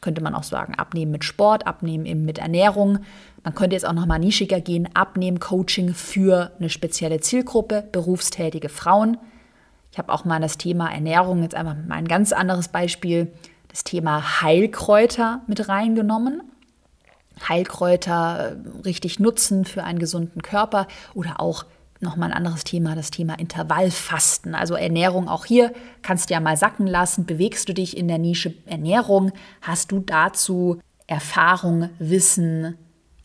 Könnte 0.00 0.22
man 0.22 0.34
auch 0.34 0.42
sagen, 0.42 0.74
abnehmen 0.74 1.12
mit 1.12 1.24
Sport, 1.24 1.66
abnehmen 1.66 2.06
eben 2.06 2.24
mit 2.24 2.38
Ernährung. 2.38 3.00
Man 3.44 3.54
könnte 3.54 3.76
jetzt 3.76 3.86
auch 3.86 3.92
noch 3.92 4.06
mal 4.06 4.18
nischiger 4.18 4.60
gehen, 4.60 4.88
Abnehmen-Coaching 4.94 5.92
für 5.92 6.52
eine 6.58 6.70
spezielle 6.70 7.20
Zielgruppe, 7.20 7.86
berufstätige 7.92 8.70
Frauen. 8.70 9.18
Ich 9.96 9.98
habe 9.98 10.12
auch 10.12 10.26
mal 10.26 10.42
das 10.42 10.58
Thema 10.58 10.92
Ernährung, 10.92 11.40
jetzt 11.42 11.54
einfach 11.54 11.74
mal 11.74 11.94
ein 11.94 12.06
ganz 12.06 12.34
anderes 12.34 12.68
Beispiel, 12.68 13.32
das 13.68 13.82
Thema 13.82 14.42
Heilkräuter 14.42 15.40
mit 15.46 15.70
reingenommen. 15.70 16.42
Heilkräuter 17.48 18.58
äh, 18.58 18.80
richtig 18.84 19.20
nutzen 19.20 19.64
für 19.64 19.84
einen 19.84 19.98
gesunden 19.98 20.42
Körper 20.42 20.86
oder 21.14 21.40
auch 21.40 21.64
nochmal 22.00 22.30
ein 22.30 22.36
anderes 22.36 22.64
Thema, 22.64 22.94
das 22.94 23.10
Thema 23.10 23.38
Intervallfasten. 23.38 24.54
Also 24.54 24.74
Ernährung 24.74 25.30
auch 25.30 25.46
hier 25.46 25.72
kannst 26.02 26.28
du 26.28 26.34
ja 26.34 26.40
mal 26.40 26.58
sacken 26.58 26.86
lassen. 26.86 27.24
Bewegst 27.24 27.66
du 27.70 27.72
dich 27.72 27.96
in 27.96 28.06
der 28.06 28.18
Nische 28.18 28.52
Ernährung? 28.66 29.32
Hast 29.62 29.92
du 29.92 30.00
dazu 30.00 30.78
Erfahrung, 31.06 31.88
Wissen, 31.98 32.76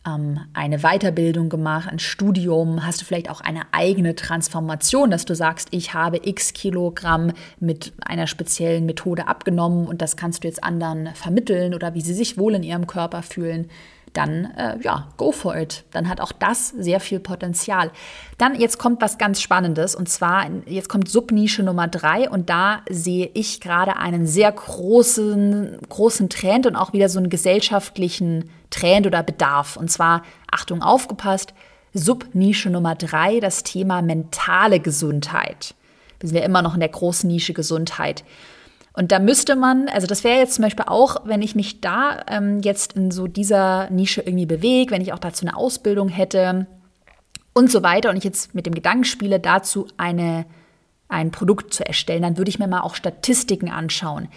eine 0.04 0.78
Weiterbildung 0.78 1.48
gemacht, 1.48 1.88
ein 1.88 2.00
Studium? 2.00 2.84
Hast 2.84 3.00
du 3.00 3.04
vielleicht 3.04 3.30
auch 3.30 3.40
eine 3.40 3.62
eigene 3.70 4.16
Transformation, 4.16 5.10
dass 5.10 5.24
du 5.24 5.34
sagst, 5.34 5.68
ich 5.70 5.94
habe 5.94 6.20
x 6.24 6.52
Kilogramm 6.52 7.32
mit 7.60 7.92
einer 8.04 8.26
speziellen 8.26 8.84
Methode 8.84 9.28
abgenommen 9.28 9.86
und 9.86 10.02
das 10.02 10.16
kannst 10.16 10.42
du 10.42 10.48
jetzt 10.48 10.64
anderen 10.64 11.10
vermitteln 11.14 11.72
oder 11.72 11.94
wie 11.94 12.00
sie 12.00 12.14
sich 12.14 12.36
wohl 12.36 12.54
in 12.54 12.64
ihrem 12.64 12.88
Körper 12.88 13.22
fühlen? 13.22 13.68
Dann 14.12 14.46
äh, 14.56 14.78
ja, 14.82 15.08
go 15.16 15.32
for 15.32 15.56
it. 15.56 15.84
Dann 15.90 16.08
hat 16.08 16.20
auch 16.20 16.32
das 16.32 16.68
sehr 16.68 17.00
viel 17.00 17.20
Potenzial. 17.20 17.90
Dann 18.38 18.58
jetzt 18.58 18.78
kommt 18.78 19.00
was 19.00 19.18
ganz 19.18 19.40
Spannendes 19.40 19.94
und 19.94 20.08
zwar 20.08 20.46
jetzt 20.66 20.88
kommt 20.88 21.08
Subnische 21.08 21.62
Nummer 21.62 21.88
drei 21.88 22.28
und 22.28 22.50
da 22.50 22.82
sehe 22.90 23.30
ich 23.34 23.60
gerade 23.60 23.96
einen 23.96 24.26
sehr 24.26 24.52
großen, 24.52 25.78
großen 25.88 26.28
Trend 26.28 26.66
und 26.66 26.76
auch 26.76 26.92
wieder 26.92 27.08
so 27.08 27.18
einen 27.18 27.30
gesellschaftlichen 27.30 28.50
Trend 28.70 29.06
oder 29.06 29.22
Bedarf. 29.22 29.76
Und 29.76 29.90
zwar, 29.90 30.22
Achtung, 30.50 30.82
aufgepasst, 30.82 31.54
Subnische 31.94 32.70
Nummer 32.70 32.94
drei, 32.94 33.38
das 33.40 33.64
Thema 33.64 34.00
mentale 34.00 34.80
Gesundheit. 34.80 35.74
Wir 36.20 36.28
sind 36.28 36.38
ja 36.38 36.44
immer 36.44 36.62
noch 36.62 36.74
in 36.74 36.80
der 36.80 36.88
großen 36.88 37.28
Nische 37.28 37.52
Gesundheit. 37.52 38.24
Und 38.94 39.10
da 39.10 39.18
müsste 39.18 39.56
man, 39.56 39.88
also 39.88 40.06
das 40.06 40.22
wäre 40.22 40.38
jetzt 40.38 40.54
zum 40.54 40.64
Beispiel 40.64 40.84
auch, 40.86 41.16
wenn 41.24 41.40
ich 41.40 41.54
mich 41.54 41.80
da 41.80 42.24
ähm, 42.28 42.60
jetzt 42.60 42.92
in 42.92 43.10
so 43.10 43.26
dieser 43.26 43.88
Nische 43.90 44.20
irgendwie 44.20 44.46
bewege, 44.46 44.90
wenn 44.90 45.00
ich 45.00 45.12
auch 45.12 45.18
dazu 45.18 45.46
eine 45.46 45.56
Ausbildung 45.56 46.08
hätte 46.08 46.66
und 47.54 47.70
so 47.70 47.82
weiter 47.82 48.10
und 48.10 48.16
ich 48.16 48.24
jetzt 48.24 48.54
mit 48.54 48.66
dem 48.66 48.74
Gedanken 48.74 49.04
spiele, 49.04 49.40
dazu 49.40 49.86
eine, 49.96 50.44
ein 51.08 51.30
Produkt 51.30 51.72
zu 51.72 51.86
erstellen, 51.86 52.22
dann 52.22 52.36
würde 52.36 52.50
ich 52.50 52.58
mir 52.58 52.68
mal 52.68 52.82
auch 52.82 52.94
Statistiken 52.94 53.70
anschauen. 53.70 54.28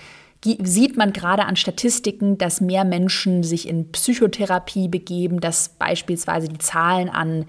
Sieht 0.43 0.95
man 0.95 1.11
gerade 1.11 1.45
an 1.45 1.55
Statistiken, 1.55 2.37
dass 2.37 2.61
mehr 2.61 2.85
Menschen 2.85 3.43
sich 3.43 3.67
in 3.67 3.91
Psychotherapie 3.91 4.87
begeben, 4.87 5.39
dass 5.41 5.69
beispielsweise 5.69 6.47
die 6.47 6.59
Zahlen 6.59 7.09
an 7.09 7.45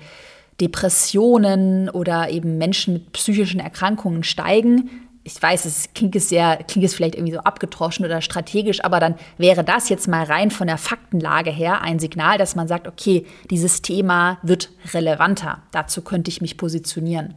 Depressionen 0.61 1.91
oder 1.91 2.31
eben 2.31 2.57
Menschen 2.57 2.95
mit 2.95 3.13
psychischen 3.13 3.61
Erkrankungen 3.61 4.25
steigen, 4.25 5.06
ich 5.27 5.43
weiß, 5.43 5.65
es 5.65 5.93
klingt 5.93 6.15
es 6.15 6.29
sehr, 6.29 6.59
klingt 6.69 6.87
es 6.87 6.95
vielleicht 6.95 7.17
irgendwie 7.17 7.33
so 7.33 7.41
abgetroschen 7.41 8.07
oder 8.07 8.23
strategisch, 8.23 8.85
aber 8.85 9.01
dann 9.01 9.17
wäre 9.39 9.65
das 9.65 9.89
jetzt 9.89 10.07
mal 10.07 10.23
rein 10.23 10.53
von 10.53 10.69
der 10.69 10.79
Faktenlage 10.79 11.51
her 11.51 11.83
ein 11.83 11.99
Signal, 11.99 12.39
dass 12.39 12.55
man 12.55 12.69
sagt, 12.69 12.87
okay, 12.87 13.27
dieses 13.51 13.83
Thema 13.83 14.39
wird 14.43 14.71
relevanter. 14.95 15.63
Dazu 15.73 16.03
könnte 16.03 16.31
ich 16.31 16.41
mich 16.41 16.57
positionieren. 16.57 17.35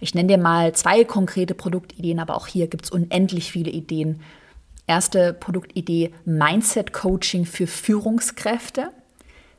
Ich 0.00 0.14
nenne 0.14 0.28
dir 0.28 0.38
mal 0.38 0.74
zwei 0.74 1.04
konkrete 1.04 1.54
Produktideen, 1.54 2.20
aber 2.20 2.36
auch 2.36 2.46
hier 2.46 2.66
gibt 2.66 2.84
es 2.84 2.90
unendlich 2.90 3.50
viele 3.50 3.70
Ideen. 3.70 4.20
Erste 4.86 5.32
Produktidee, 5.32 6.12
Mindset 6.26 6.92
Coaching 6.92 7.46
für 7.46 7.66
Führungskräfte 7.66 8.90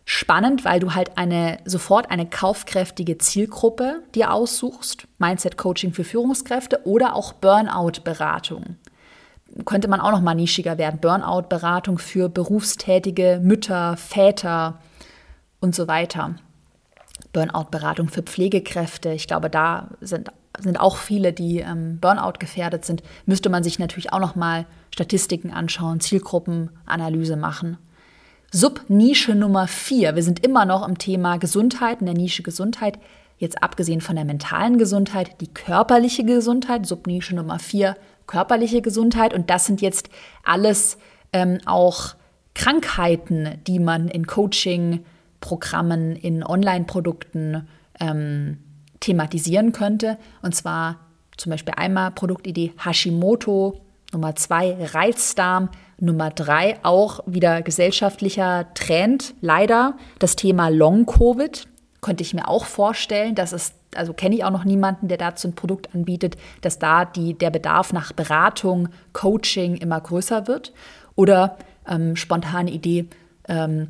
spannend, 0.05 0.63
weil 0.63 0.79
du 0.79 0.93
halt 0.93 1.17
eine 1.17 1.57
sofort 1.65 2.11
eine 2.11 2.27
kaufkräftige 2.27 3.17
Zielgruppe 3.17 4.03
dir 4.13 4.31
aussuchst. 4.31 5.07
Mindset 5.17 5.57
Coaching 5.57 5.93
für 5.93 6.03
Führungskräfte 6.03 6.85
oder 6.85 7.15
auch 7.15 7.33
Burnout 7.33 8.01
Beratung. 8.03 8.77
Könnte 9.65 9.87
man 9.87 10.01
auch 10.01 10.11
noch 10.11 10.21
mal 10.21 10.35
nischiger 10.35 10.77
werden. 10.77 10.99
Burnout 10.99 11.47
Beratung 11.49 11.97
für 11.97 12.29
berufstätige 12.29 13.39
Mütter, 13.43 13.97
Väter 13.97 14.79
und 15.59 15.73
so 15.73 15.87
weiter. 15.87 16.35
Burnout 17.33 17.69
Beratung 17.71 18.07
für 18.09 18.21
Pflegekräfte. 18.21 19.09
Ich 19.11 19.27
glaube, 19.27 19.49
da 19.49 19.89
sind 20.01 20.29
sind 20.59 20.79
auch 20.79 20.97
viele, 20.97 21.33
die 21.33 21.59
ähm, 21.59 21.99
Burnout 21.99 22.39
gefährdet 22.39 22.85
sind, 22.85 23.03
müsste 23.25 23.49
man 23.49 23.63
sich 23.63 23.79
natürlich 23.79 24.13
auch 24.13 24.19
noch 24.19 24.35
mal 24.35 24.65
Statistiken 24.89 25.51
anschauen, 25.51 25.99
Zielgruppenanalyse 25.99 27.35
machen. 27.35 27.77
Subnische 28.51 29.35
Nummer 29.35 29.67
vier. 29.67 30.15
Wir 30.15 30.23
sind 30.23 30.45
immer 30.45 30.65
noch 30.65 30.87
im 30.87 30.97
Thema 30.97 31.37
Gesundheit, 31.37 31.99
in 31.99 32.05
der 32.05 32.15
Nische 32.15 32.43
Gesundheit. 32.43 32.99
Jetzt 33.37 33.61
abgesehen 33.61 33.99
von 33.99 34.15
der 34.15 34.25
mentalen 34.25 34.77
Gesundheit, 34.77 35.41
die 35.41 35.53
körperliche 35.53 36.23
Gesundheit, 36.23 36.85
Subnische 36.85 37.35
Nummer 37.35 37.59
vier, 37.59 37.97
körperliche 38.27 38.81
Gesundheit. 38.81 39.33
Und 39.33 39.49
das 39.49 39.65
sind 39.65 39.81
jetzt 39.81 40.09
alles 40.43 40.97
ähm, 41.33 41.59
auch 41.65 42.15
Krankheiten, 42.53 43.59
die 43.67 43.79
man 43.79 44.07
in 44.07 44.25
Coaching-Programmen, 44.25 46.15
in 46.15 46.43
Online-Produkten 46.43 47.67
ähm, 47.99 48.59
thematisieren 49.01 49.73
könnte. 49.73 50.17
Und 50.41 50.55
zwar 50.55 51.01
zum 51.35 51.49
Beispiel 51.49 51.73
einmal 51.75 52.11
Produktidee 52.11 52.71
Hashimoto, 52.83 53.81
Nummer 54.13 54.35
zwei 54.37 54.77
Reizdarm, 54.79 55.69
Nummer 55.99 56.29
drei, 56.29 56.77
auch 56.83 57.21
wieder 57.25 57.61
gesellschaftlicher 57.61 58.67
Trend, 58.73 59.33
leider, 59.41 59.95
das 60.19 60.35
Thema 60.35 60.69
Long-Covid. 60.69 61.67
Könnte 62.01 62.23
ich 62.23 62.33
mir 62.33 62.47
auch 62.47 62.65
vorstellen, 62.65 63.35
dass 63.35 63.53
es, 63.53 63.73
also 63.95 64.13
kenne 64.13 64.35
ich 64.35 64.43
auch 64.43 64.51
noch 64.51 64.65
niemanden, 64.65 65.07
der 65.07 65.17
dazu 65.17 65.47
ein 65.47 65.55
Produkt 65.55 65.93
anbietet, 65.95 66.37
dass 66.61 66.79
da 66.79 67.05
die, 67.05 67.33
der 67.33 67.49
Bedarf 67.49 67.93
nach 67.93 68.11
Beratung, 68.11 68.89
Coaching 69.13 69.77
immer 69.77 69.99
größer 69.99 70.47
wird. 70.47 70.73
Oder 71.15 71.57
ähm, 71.87 72.15
spontane 72.15 72.71
Idee, 72.71 73.07
ähm, 73.47 73.87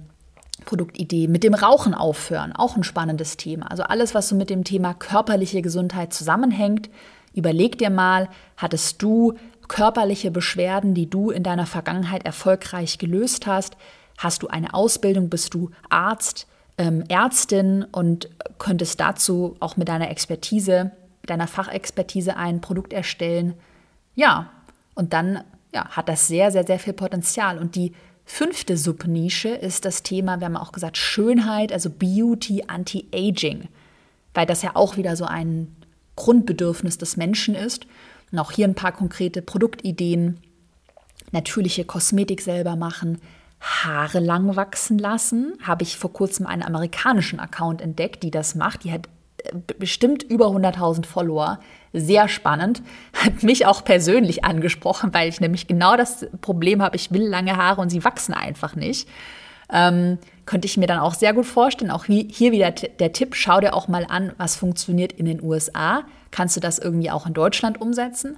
Produktidee 0.64 1.28
mit 1.28 1.44
dem 1.44 1.54
Rauchen 1.54 1.94
aufhören, 1.94 2.54
auch 2.54 2.78
ein 2.78 2.84
spannendes 2.84 3.38
Thema. 3.38 3.70
Also 3.70 3.84
alles, 3.84 4.16
was 4.16 4.30
so 4.30 4.36
mit 4.36 4.50
dem 4.50 4.64
Thema 4.64 4.94
körperliche 4.94 5.62
Gesundheit 5.62 6.14
zusammenhängt. 6.14 6.90
Überleg 7.34 7.78
dir 7.78 7.90
mal, 7.90 8.30
hattest 8.56 9.02
du 9.02 9.34
körperliche 9.68 10.32
Beschwerden, 10.32 10.94
die 10.94 11.10
du 11.10 11.32
in 11.32 11.44
deiner 11.44 11.66
Vergangenheit 11.66 12.26
erfolgreich 12.26 12.98
gelöst 12.98 13.48
hast? 13.48 13.78
Hast 14.18 14.44
du 14.44 14.48
eine 14.48 14.74
Ausbildung? 14.74 15.30
Bist 15.30 15.54
du 15.54 15.72
Arzt, 15.90 16.48
ähm, 16.78 17.04
Ärztin 17.10 17.86
und 17.92 18.30
könntest 18.58 19.00
dazu 19.00 19.56
auch 19.60 19.78
mit 19.78 19.88
deiner 19.88 20.10
Expertise, 20.10 20.92
deiner 21.26 21.48
Fachexpertise 21.48 22.38
ein 22.38 22.62
Produkt 22.62 22.94
erstellen? 22.94 23.54
Ja, 24.16 24.52
und 24.94 25.14
dann 25.14 25.44
ja, 25.74 25.90
hat 25.90 26.08
das 26.10 26.28
sehr, 26.28 26.52
sehr, 26.52 26.66
sehr 26.66 26.80
viel 26.80 26.94
Potenzial. 26.94 27.60
Und 27.60 27.76
die 27.76 27.94
fünfte 28.24 28.78
Subnische 28.78 29.50
ist 29.50 29.86
das 29.86 30.04
Thema, 30.04 30.40
wir 30.40 30.46
haben 30.46 30.58
auch 30.58 30.72
gesagt, 30.72 30.98
Schönheit, 30.98 31.72
also 31.72 31.90
Beauty, 31.90 32.64
Anti-Aging, 32.68 33.68
weil 34.34 34.46
das 34.46 34.62
ja 34.62 34.72
auch 34.74 34.98
wieder 34.98 35.16
so 35.16 35.26
ein 35.26 35.76
Grundbedürfnis 36.16 36.98
des 36.98 37.18
Menschen 37.18 37.56
ist. 37.56 37.86
Und 38.36 38.40
auch 38.40 38.52
hier 38.52 38.68
ein 38.68 38.76
paar 38.76 38.92
konkrete 38.92 39.42
Produktideen. 39.42 40.42
Natürliche 41.32 41.86
Kosmetik 41.86 42.42
selber 42.42 42.76
machen, 42.76 43.22
Haare 43.62 44.20
lang 44.20 44.58
wachsen 44.58 44.98
lassen. 44.98 45.54
Habe 45.64 45.84
ich 45.84 45.96
vor 45.96 46.12
kurzem 46.12 46.46
einen 46.46 46.62
amerikanischen 46.62 47.40
Account 47.40 47.80
entdeckt, 47.80 48.24
die 48.24 48.32
das 48.32 48.54
macht. 48.54 48.84
Die 48.84 48.92
hat 48.92 49.08
äh, 49.46 49.56
bestimmt 49.80 50.24
über 50.24 50.48
100.000 50.48 51.06
Follower. 51.06 51.62
Sehr 51.94 52.28
spannend. 52.28 52.84
Hat 53.14 53.42
mich 53.42 53.66
auch 53.66 53.86
persönlich 53.86 54.44
angesprochen, 54.44 55.14
weil 55.14 55.30
ich 55.30 55.40
nämlich 55.40 55.66
genau 55.66 55.96
das 55.96 56.28
Problem 56.42 56.82
habe, 56.82 56.98
ich 56.98 57.14
will 57.14 57.24
lange 57.24 57.56
Haare 57.56 57.80
und 57.80 57.90
sie 57.90 58.04
wachsen 58.04 58.34
einfach 58.34 58.76
nicht. 58.76 59.08
Ähm, 59.72 60.18
könnte 60.46 60.66
ich 60.66 60.76
mir 60.76 60.88
dann 60.88 61.00
auch 61.00 61.14
sehr 61.14 61.32
gut 61.32 61.46
vorstellen. 61.46 61.90
Auch 61.90 62.04
hier 62.04 62.52
wieder 62.52 62.72
der 62.72 63.14
Tipp, 63.14 63.34
schau 63.34 63.62
dir 63.62 63.74
auch 63.74 63.88
mal 63.88 64.06
an, 64.10 64.34
was 64.38 64.58
funktioniert 64.58 65.14
in 65.14 65.26
den 65.26 65.42
USA. 65.42 66.04
Kannst 66.36 66.58
du 66.58 66.60
das 66.60 66.80
irgendwie 66.80 67.10
auch 67.10 67.26
in 67.26 67.34
Deutschland 67.34 67.80
umsetzen? 67.80 68.36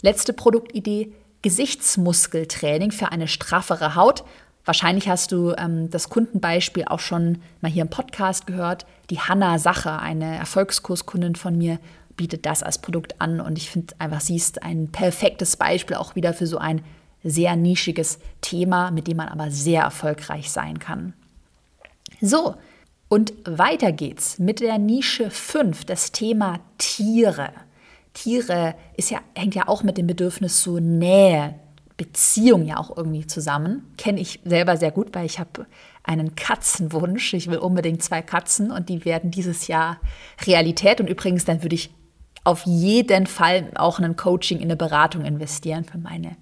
Letzte 0.00 0.32
Produktidee, 0.32 1.12
Gesichtsmuskeltraining 1.42 2.92
für 2.92 3.12
eine 3.12 3.28
straffere 3.28 3.94
Haut. 3.94 4.24
Wahrscheinlich 4.64 5.06
hast 5.10 5.32
du 5.32 5.52
ähm, 5.58 5.90
das 5.90 6.08
Kundenbeispiel 6.08 6.86
auch 6.86 6.98
schon 6.98 7.42
mal 7.60 7.70
hier 7.70 7.82
im 7.82 7.90
Podcast 7.90 8.46
gehört. 8.46 8.86
Die 9.10 9.20
Hanna 9.20 9.58
Sacher, 9.58 10.00
eine 10.00 10.34
Erfolgskurskundin 10.38 11.34
von 11.34 11.58
mir, 11.58 11.78
bietet 12.16 12.46
das 12.46 12.62
als 12.62 12.78
Produkt 12.78 13.20
an. 13.20 13.42
Und 13.42 13.58
ich 13.58 13.68
finde 13.68 13.94
einfach, 13.98 14.22
sie 14.22 14.36
ist 14.36 14.62
ein 14.62 14.88
perfektes 14.90 15.58
Beispiel 15.58 15.96
auch 15.96 16.14
wieder 16.16 16.32
für 16.32 16.46
so 16.46 16.56
ein 16.56 16.82
sehr 17.22 17.54
nischiges 17.54 18.18
Thema, 18.40 18.90
mit 18.90 19.08
dem 19.08 19.18
man 19.18 19.28
aber 19.28 19.50
sehr 19.50 19.82
erfolgreich 19.82 20.50
sein 20.50 20.78
kann. 20.78 21.12
So, 22.22 22.54
und 23.08 23.32
weiter 23.44 23.92
geht's 23.92 24.38
mit 24.38 24.60
der 24.60 24.78
Nische 24.78 25.30
5, 25.30 25.84
das 25.84 26.12
Thema 26.12 26.60
Tiere. 26.78 27.50
Tiere 28.14 28.74
ist 28.96 29.10
ja, 29.10 29.20
hängt 29.34 29.54
ja 29.54 29.68
auch 29.68 29.82
mit 29.82 29.98
dem 29.98 30.06
Bedürfnis 30.06 30.62
zur 30.62 30.80
Nähe, 30.80 31.54
Beziehung 31.96 32.66
ja 32.66 32.78
auch 32.78 32.96
irgendwie 32.96 33.26
zusammen. 33.26 33.92
Kenne 33.96 34.20
ich 34.20 34.40
selber 34.44 34.76
sehr 34.76 34.90
gut, 34.90 35.14
weil 35.14 35.26
ich 35.26 35.38
habe 35.38 35.66
einen 36.02 36.34
Katzenwunsch. 36.34 37.32
Ich 37.34 37.48
will 37.48 37.58
unbedingt 37.58 38.02
zwei 38.02 38.22
Katzen 38.22 38.70
und 38.70 38.88
die 38.88 39.04
werden 39.04 39.30
dieses 39.30 39.66
Jahr 39.66 39.98
Realität. 40.46 41.00
Und 41.00 41.08
übrigens, 41.08 41.44
dann 41.44 41.62
würde 41.62 41.74
ich 41.74 41.90
auf 42.44 42.64
jeden 42.64 43.26
Fall 43.26 43.70
auch 43.74 43.98
in 43.98 44.04
ein 44.04 44.16
Coaching, 44.16 44.58
in 44.58 44.64
eine 44.64 44.76
Beratung 44.76 45.24
investieren 45.24 45.84
für 45.84 45.98
meine, 45.98 46.36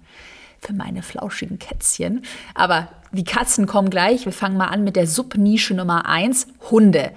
für 0.59 0.73
meine 0.73 1.03
flauschigen 1.03 1.59
Kätzchen. 1.59 2.23
Aber 2.53 2.89
die 3.11 3.23
Katzen 3.23 3.67
kommen 3.67 3.89
gleich. 3.89 4.25
Wir 4.25 4.33
fangen 4.33 4.57
mal 4.57 4.67
an 4.67 4.83
mit 4.83 4.95
der 4.95 5.07
Subnische 5.07 5.73
Nummer 5.73 6.05
eins: 6.07 6.47
Hunde. 6.71 7.11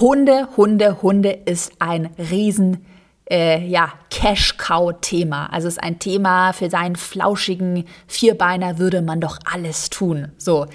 Hunde, 0.00 0.48
Hunde, 0.56 1.02
Hunde 1.02 1.30
ist 1.30 1.72
ein 1.78 2.06
riesen 2.18 2.84
äh, 3.30 3.66
ja, 3.66 3.92
Cash-Cow-Thema. 4.10 5.46
Also 5.52 5.68
es 5.68 5.74
ist 5.74 5.82
ein 5.82 5.98
Thema, 5.98 6.52
für 6.52 6.70
seinen 6.70 6.96
flauschigen 6.96 7.84
Vierbeiner 8.06 8.78
würde 8.78 9.02
man 9.02 9.20
doch 9.20 9.38
alles 9.50 9.90
tun. 9.90 10.32
So, 10.36 10.66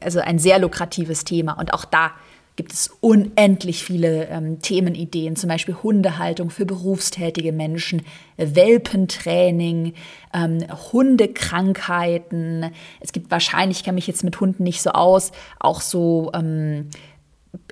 also 0.00 0.20
ein 0.20 0.38
sehr 0.38 0.58
lukratives 0.58 1.24
Thema. 1.24 1.58
Und 1.58 1.72
auch 1.72 1.84
da 1.84 2.12
gibt 2.60 2.74
es 2.74 2.90
unendlich 3.00 3.82
viele 3.82 4.28
ähm, 4.28 4.60
Themenideen, 4.60 5.34
zum 5.34 5.48
Beispiel 5.48 5.76
Hundehaltung 5.82 6.50
für 6.50 6.66
berufstätige 6.66 7.52
Menschen, 7.52 8.02
Welpentraining, 8.36 9.94
ähm, 10.34 10.66
Hundekrankheiten. 10.92 12.66
Es 13.00 13.12
gibt 13.12 13.30
wahrscheinlich, 13.30 13.78
ich 13.78 13.84
kenne 13.84 13.94
mich 13.94 14.06
jetzt 14.06 14.24
mit 14.24 14.38
Hunden 14.40 14.62
nicht 14.62 14.82
so 14.82 14.90
aus, 14.90 15.32
auch 15.58 15.80
so 15.80 16.32
ähm, 16.34 16.90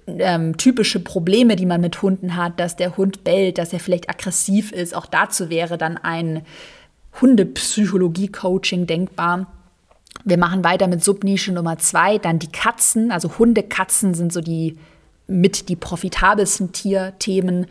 ähm, 0.07 0.57
typische 0.57 1.01
Probleme, 1.01 1.57
die 1.57 1.66
man 1.66 1.83
mit 1.83 2.01
Hunden 2.01 2.35
hat, 2.35 2.59
dass 2.59 2.74
der 2.74 2.96
Hund 2.96 3.24
bellt, 3.24 3.59
dass 3.59 3.74
er 3.74 3.81
vielleicht 3.81 4.09
aggressiv 4.09 4.72
ist. 4.72 4.96
Auch 4.96 5.05
dazu 5.05 5.51
wäre 5.51 5.77
dann 5.77 5.98
ein 5.98 6.46
Hundepsychologie-Coaching 7.20 8.87
denkbar. 8.87 9.53
Wir 10.24 10.38
machen 10.38 10.64
weiter 10.64 10.88
mit 10.88 11.02
Subnische 11.02 11.52
Nummer 11.52 11.78
zwei, 11.78 12.18
dann 12.18 12.38
die 12.38 12.50
Katzen. 12.50 13.11
Also 13.11 13.38
Hunde, 13.38 13.62
Katzen 13.62 14.14
sind 14.14 14.33
so 14.33 14.40
die 14.40 14.78
mit 15.28 15.68
die 15.68 15.76
profitabelsten 15.76 16.72
Tierthemen. 16.72 17.66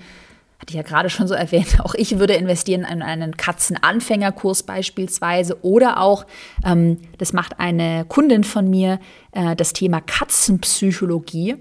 Hatte 0.60 0.70
ich 0.70 0.76
ja 0.76 0.84
gerade 0.84 1.10
schon 1.10 1.28
so 1.28 1.34
erwähnt. 1.34 1.80
Auch 1.84 1.94
ich 1.96 2.20
würde 2.20 2.34
investieren 2.34 2.84
in 2.84 3.02
einen 3.02 3.36
Katzenanfängerkurs 3.36 4.64
beispielsweise 4.64 5.64
oder 5.64 6.00
auch, 6.00 6.26
ähm, 6.64 7.00
das 7.18 7.34
macht 7.34 7.60
eine 7.60 8.06
Kundin 8.06 8.44
von 8.44 8.70
mir, 8.70 9.00
äh, 9.34 9.56
das 9.56 9.74
Thema 9.74 10.02
Katzenpsychologie. 10.02 11.58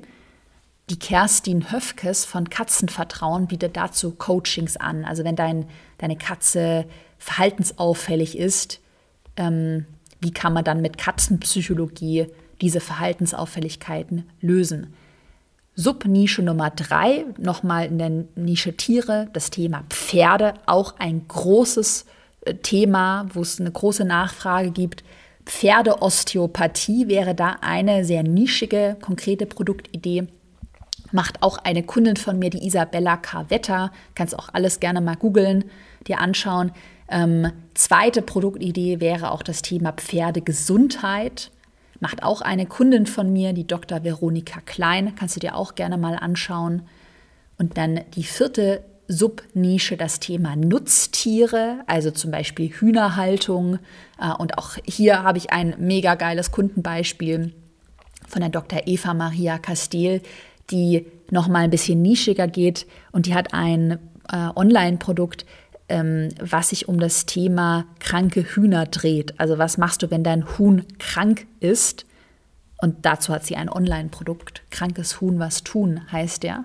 Die 0.88 0.99
Kerstin 0.99 1.72
Höfkes 1.72 2.25
von 2.25 2.49
Katzenvertrauen 2.49 3.49
bietet 3.49 3.77
dazu 3.77 4.12
Coachings 4.12 4.77
an. 4.77 5.05
Also 5.05 5.25
wenn 5.25 5.35
dein, 5.35 5.66
deine 5.99 6.16
Katze 6.16 6.87
verhaltensauffällig 7.18 8.38
ist, 8.38 8.81
ähm, 9.37 9.87
wie 10.21 10.31
kann 10.31 10.53
man 10.53 10.65
dann 10.65 10.83
mit 10.83 10.99
Katzenpsychologie 10.99 12.27
diese 12.61 12.81
Verhaltensauffälligkeiten 12.81 14.25
lösen? 14.41 14.95
Subnische 15.75 16.43
Nummer 16.43 16.71
drei, 16.71 17.27
nochmal 17.37 17.87
in 17.87 17.99
der 17.99 18.11
Nische 18.35 18.77
Tiere, 18.77 19.29
das 19.35 19.51
Thema 19.51 19.85
Pferde, 19.91 20.55
auch 20.65 20.95
ein 20.99 21.29
großes 21.29 22.07
äh, 22.47 22.55
Thema, 22.55 23.27
wo 23.35 23.43
es 23.43 23.61
eine 23.61 23.71
große 23.71 24.07
Nachfrage 24.07 24.71
gibt. 24.71 25.05
Pferdeosteopathie 25.45 27.09
wäre 27.09 27.35
da 27.35 27.57
eine 27.61 28.07
sehr 28.07 28.23
nischige, 28.23 28.97
konkrete 29.03 29.45
Produktidee. 29.45 30.29
Macht 31.13 31.43
auch 31.43 31.59
eine 31.59 31.83
Kundin 31.83 32.17
von 32.17 32.39
mir, 32.39 32.51
die 32.51 32.67
Isabella 32.67 33.19
Carvetta. 33.19 33.93
Kannst 34.15 34.37
auch 34.37 34.49
alles 34.53 34.81
gerne 34.81 35.03
mal 35.03 35.15
googeln, 35.17 35.67
dir 36.09 36.21
anschauen. 36.21 36.73
Ähm, 37.09 37.53
zweite 37.75 38.23
Produktidee 38.23 39.01
wäre 39.01 39.31
auch 39.31 39.42
das 39.42 39.62
Thema 39.62 39.92
Pferdegesundheit. 39.92 41.51
Macht 42.01 42.23
auch 42.23 42.40
eine 42.42 42.66
Kundin 42.66 43.07
von 43.07 43.33
mir, 43.33 43.53
die 43.53 43.66
Dr. 43.66 44.05
Veronika 44.05 44.61
Klein. 44.61 45.14
Kannst 45.16 45.37
du 45.37 45.40
dir 45.40 45.57
auch 45.57 45.75
gerne 45.75 45.97
mal 45.97 46.16
anschauen. 46.16 46.83
Und 47.59 47.79
dann 47.79 48.01
die 48.14 48.25
vierte 48.25 48.85
Subnische, 49.09 49.97
das 49.97 50.21
Thema 50.21 50.57
Nutztiere, 50.57 51.81
also 51.87 52.11
zum 52.11 52.31
Beispiel 52.31 52.71
Hühnerhaltung. 52.71 53.79
Äh, 54.21 54.33
und 54.38 54.59
auch 54.59 54.77
hier 54.85 55.23
habe 55.23 55.38
ich 55.38 55.53
ein 55.53 55.75
mega 55.79 56.14
geiles 56.16 56.51
Kundenbeispiel 56.51 57.55
von 58.27 58.40
der 58.40 58.51
Dr. 58.51 58.83
Eva 58.87 59.14
Maria 59.14 59.59
Castel, 59.59 60.21
die 60.71 61.07
noch 61.31 61.49
mal 61.49 61.61
ein 61.61 61.71
bisschen 61.71 62.03
nischiger 62.03 62.49
geht 62.49 62.87
und 63.12 63.27
die 63.27 63.35
hat 63.35 63.55
ein 63.55 63.99
äh, 64.31 64.49
Online-Produkt, 64.55 65.47
ähm, 65.88 66.31
was 66.40 66.70
sich 66.70 66.88
um 66.88 66.99
das 66.99 67.27
Thema 67.27 67.87
kranke 68.01 68.42
Hühner 68.42 68.87
dreht. 68.87 69.38
Also 69.38 69.59
was 69.59 69.79
machst 69.79 70.03
du, 70.03 70.11
wenn 70.11 70.25
dein 70.25 70.59
Huhn 70.59 70.85
krank 70.99 71.46
ist? 71.61 72.07
Und 72.79 73.07
dazu 73.07 73.33
hat 73.33 73.46
sie 73.46 73.57
ein 73.57 73.70
Online-Produkt. 73.70 74.62
Krankes 74.70 75.20
Huhn, 75.20 75.38
was 75.38 75.64
tun, 75.64 76.01
heißt 76.12 76.42
der. 76.42 76.64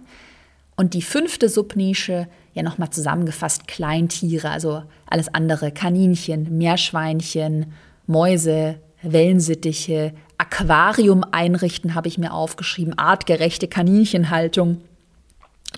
Und 0.75 0.93
die 0.93 1.01
fünfte 1.01 1.47
Subnische, 1.47 2.27
ja 2.53 2.63
nochmal 2.63 2.89
zusammengefasst, 2.89 3.67
Kleintiere, 3.67 4.49
also 4.49 4.84
alles 5.05 5.34
andere, 5.34 5.71
Kaninchen, 5.71 6.57
Meerschweinchen, 6.57 7.73
Mäuse, 8.07 8.79
Wellensittiche, 9.03 10.13
Aquarium 10.38 11.23
einrichten, 11.31 11.95
habe 11.95 12.07
ich 12.07 12.17
mir 12.17 12.34
aufgeschrieben, 12.34 12.97
artgerechte 12.97 13.67
Kaninchenhaltung. 13.67 14.81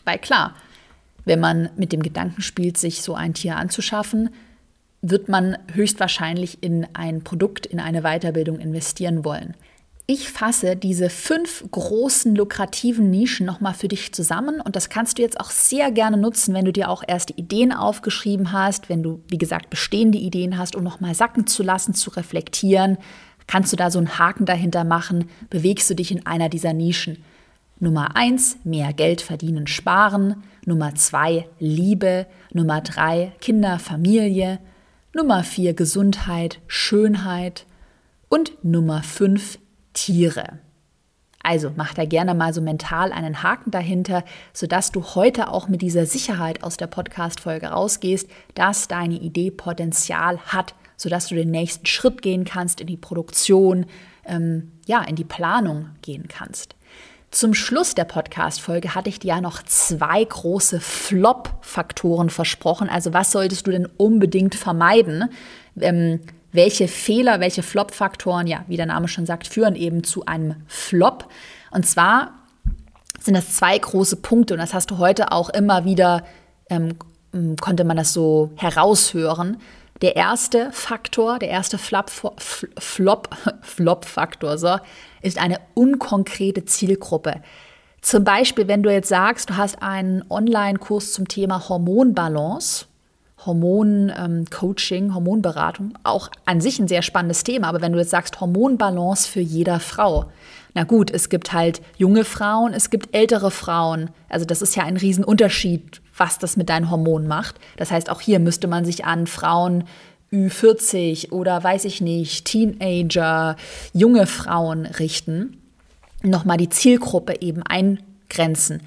Weil 0.05 0.19
klar, 0.19 0.55
wenn 1.25 1.39
man 1.39 1.69
mit 1.75 1.91
dem 1.91 2.03
Gedanken 2.03 2.41
spielt, 2.41 2.77
sich 2.77 3.01
so 3.01 3.15
ein 3.15 3.33
Tier 3.33 3.57
anzuschaffen, 3.57 4.29
wird 5.01 5.27
man 5.27 5.57
höchstwahrscheinlich 5.73 6.63
in 6.63 6.87
ein 6.93 7.23
Produkt, 7.23 7.65
in 7.65 7.79
eine 7.79 8.01
Weiterbildung 8.01 8.59
investieren 8.59 9.25
wollen. 9.25 9.53
Ich 10.05 10.29
fasse 10.29 10.75
diese 10.75 11.09
fünf 11.09 11.63
großen 11.71 12.35
lukrativen 12.35 13.09
Nischen 13.09 13.45
nochmal 13.45 13.73
für 13.73 13.87
dich 13.87 14.13
zusammen 14.13 14.59
und 14.59 14.75
das 14.75 14.89
kannst 14.89 15.17
du 15.17 15.21
jetzt 15.21 15.39
auch 15.39 15.49
sehr 15.49 15.91
gerne 15.91 16.17
nutzen, 16.17 16.53
wenn 16.53 16.65
du 16.65 16.73
dir 16.73 16.89
auch 16.89 17.03
erste 17.07 17.33
Ideen 17.33 17.71
aufgeschrieben 17.71 18.51
hast, 18.51 18.89
wenn 18.89 19.01
du, 19.01 19.21
wie 19.29 19.37
gesagt, 19.37 19.69
bestehende 19.69 20.17
Ideen 20.17 20.57
hast, 20.57 20.75
um 20.75 20.83
nochmal 20.83 21.15
sacken 21.15 21.47
zu 21.47 21.63
lassen, 21.63 21.93
zu 21.93 22.09
reflektieren. 22.09 22.97
Kannst 23.47 23.71
du 23.71 23.77
da 23.77 23.91
so 23.91 23.99
einen 23.99 24.19
Haken 24.19 24.45
dahinter 24.45 24.83
machen, 24.83 25.29
bewegst 25.49 25.89
du 25.89 25.93
dich 25.93 26.11
in 26.11 26.25
einer 26.25 26.49
dieser 26.49 26.73
Nischen. 26.73 27.23
Nummer 27.79 28.15
eins, 28.15 28.57
mehr 28.63 28.93
Geld 28.93 29.21
verdienen, 29.21 29.67
sparen. 29.67 30.43
Nummer 30.65 30.95
zwei, 30.95 31.47
Liebe. 31.59 32.27
Nummer 32.53 32.81
drei, 32.81 33.33
Kinder, 33.41 33.79
Familie. 33.79 34.59
Nummer 35.13 35.43
vier, 35.43 35.73
Gesundheit, 35.73 36.59
Schönheit. 36.67 37.65
Und 38.29 38.63
Nummer 38.63 39.03
fünf, 39.03 39.59
Tiere. 39.93 40.59
Also 41.43 41.71
mach 41.75 41.93
da 41.93 42.05
gerne 42.05 42.33
mal 42.33 42.53
so 42.53 42.61
mental 42.61 43.11
einen 43.11 43.43
Haken 43.43 43.69
dahinter, 43.69 44.23
sodass 44.53 44.93
du 44.93 45.03
heute 45.03 45.49
auch 45.49 45.67
mit 45.67 45.81
dieser 45.81 46.05
Sicherheit 46.05 46.63
aus 46.63 46.77
der 46.77 46.87
Podcast-Folge 46.87 47.67
rausgehst, 47.67 48.29
dass 48.55 48.87
deine 48.87 49.15
Idee 49.15 49.51
Potenzial 49.51 50.39
hat, 50.39 50.73
sodass 50.95 51.27
du 51.27 51.35
den 51.35 51.51
nächsten 51.51 51.85
Schritt 51.85 52.21
gehen 52.21 52.45
kannst 52.45 52.79
in 52.79 52.87
die 52.87 52.97
Produktion, 52.97 53.85
ähm, 54.25 54.71
ja, 54.85 55.03
in 55.03 55.17
die 55.17 55.25
Planung 55.25 55.89
gehen 56.01 56.29
kannst. 56.29 56.75
Zum 57.33 57.53
Schluss 57.55 57.95
der 57.95 58.05
Podcast-Folge 58.05 58.93
hatte 58.93 59.09
ich 59.09 59.17
dir 59.17 59.29
ja 59.29 59.41
noch 59.41 59.63
zwei 59.63 60.23
große 60.23 60.79
Flop-Faktoren 60.79 62.29
versprochen. 62.29 62.89
Also, 62.89 63.11
was 63.11 63.31
solltest 63.31 63.65
du 63.65 63.71
denn 63.71 63.87
unbedingt 63.97 64.53
vermeiden? 64.53 65.29
Ähm, 65.81 66.19
welche 66.51 66.87
Fehler, 66.87 67.39
welche 67.39 67.63
Flop-Faktoren, 67.63 68.45
ja, 68.45 68.63
wie 68.67 68.77
der 68.77 68.85
Name 68.85 69.07
schon 69.07 69.25
sagt, 69.25 69.47
führen 69.47 69.75
eben 69.75 70.03
zu 70.03 70.27
einem 70.27 70.57
Flop. 70.67 71.27
Und 71.71 71.87
zwar 71.87 72.33
sind 73.19 73.33
das 73.33 73.55
zwei 73.55 73.79
große 73.79 74.17
Punkte 74.17 74.53
und 74.53 74.59
das 74.59 74.75
hast 74.75 74.91
du 74.91 74.99
heute 74.99 75.31
auch 75.31 75.49
immer 75.49 75.85
wieder, 75.85 76.23
ähm, 76.69 76.99
konnte 77.59 77.83
man 77.83 77.97
das 77.97 78.13
so 78.13 78.51
heraushören. 78.57 79.57
Der 80.03 80.15
erste 80.15 80.71
Faktor, 80.71 81.39
der 81.39 81.49
erste 81.49 81.79
Flop-Faktor, 82.77 84.59
so, 84.59 84.77
ist 85.23 85.39
eine 85.39 85.59
unkonkrete 85.73 86.65
Zielgruppe. 86.65 87.41
Zum 88.01 88.23
Beispiel, 88.25 88.67
wenn 88.67 88.83
du 88.83 88.91
jetzt 88.91 89.09
sagst, 89.09 89.49
du 89.49 89.57
hast 89.57 89.81
einen 89.81 90.23
Online-Kurs 90.29 91.13
zum 91.13 91.27
Thema 91.27 91.69
Hormonbalance, 91.69 92.85
Hormoncoaching, 93.45 95.05
ähm, 95.05 95.15
Hormonberatung, 95.15 95.93
auch 96.03 96.29
an 96.45 96.61
sich 96.61 96.79
ein 96.79 96.87
sehr 96.87 97.01
spannendes 97.01 97.43
Thema. 97.43 97.69
Aber 97.69 97.81
wenn 97.81 97.93
du 97.93 97.99
jetzt 97.99 98.11
sagst 98.11 98.39
Hormonbalance 98.39 99.27
für 99.27 99.39
jeder 99.39 99.79
Frau, 99.79 100.25
Na 100.75 100.85
gut, 100.85 101.11
es 101.11 101.29
gibt 101.29 101.53
halt 101.53 101.81
junge 101.97 102.23
Frauen, 102.25 102.73
es 102.73 102.89
gibt 102.89 103.15
ältere 103.15 103.51
Frauen. 103.51 104.09
Also 104.27 104.43
das 104.45 104.63
ist 104.63 104.75
ja 104.75 104.83
ein 104.83 104.97
Riesenunterschied, 104.97 106.01
was 106.17 106.39
das 106.39 106.57
mit 106.57 106.67
deinen 106.69 106.89
Hormonen 106.89 107.27
macht. 107.27 107.59
Das 107.77 107.91
heißt, 107.91 108.09
auch 108.09 108.21
hier 108.21 108.39
müsste 108.39 108.67
man 108.67 108.83
sich 108.83 109.05
an 109.05 109.27
Frauen 109.27 109.83
Ü40 110.33 111.31
oder 111.31 111.63
weiß 111.63 111.85
ich 111.85 112.01
nicht, 112.01 112.45
Teenager, 112.45 113.55
junge 113.93 114.25
Frauen 114.25 114.85
richten. 114.85 115.61
Nochmal 116.23 116.57
die 116.57 116.69
Zielgruppe 116.69 117.41
eben 117.41 117.61
eingrenzen. 117.63 118.81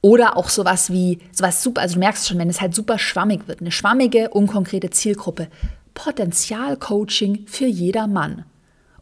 Oder 0.00 0.36
auch 0.36 0.50
sowas 0.50 0.90
wie, 0.90 1.18
sowas 1.32 1.62
super, 1.62 1.80
also 1.80 1.94
du 1.94 2.00
merkst 2.00 2.28
schon, 2.28 2.38
wenn 2.38 2.50
es 2.50 2.60
halt 2.60 2.74
super 2.74 2.98
schwammig 2.98 3.48
wird, 3.48 3.60
eine 3.60 3.72
schwammige, 3.72 4.28
unkonkrete 4.30 4.90
Zielgruppe. 4.90 5.48
Potenzialcoaching 5.94 7.46
für 7.46 7.66
jeder 7.66 8.06
Mann. 8.06 8.44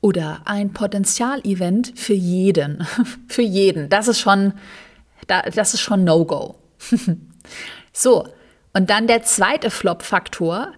Oder 0.00 0.42
ein 0.44 0.72
Potenzialevent 0.72 1.92
für 1.96 2.14
jeden. 2.14 2.86
für 3.28 3.42
jeden. 3.42 3.88
Das 3.88 4.08
ist 4.08 4.20
schon, 4.20 4.54
das 5.26 5.74
ist 5.74 5.80
schon 5.80 6.04
No-Go. 6.04 6.56
so. 7.92 8.28
Und 8.72 8.88
dann 8.88 9.06
der 9.06 9.22
zweite 9.22 9.70
Flop-Faktor 9.70 10.72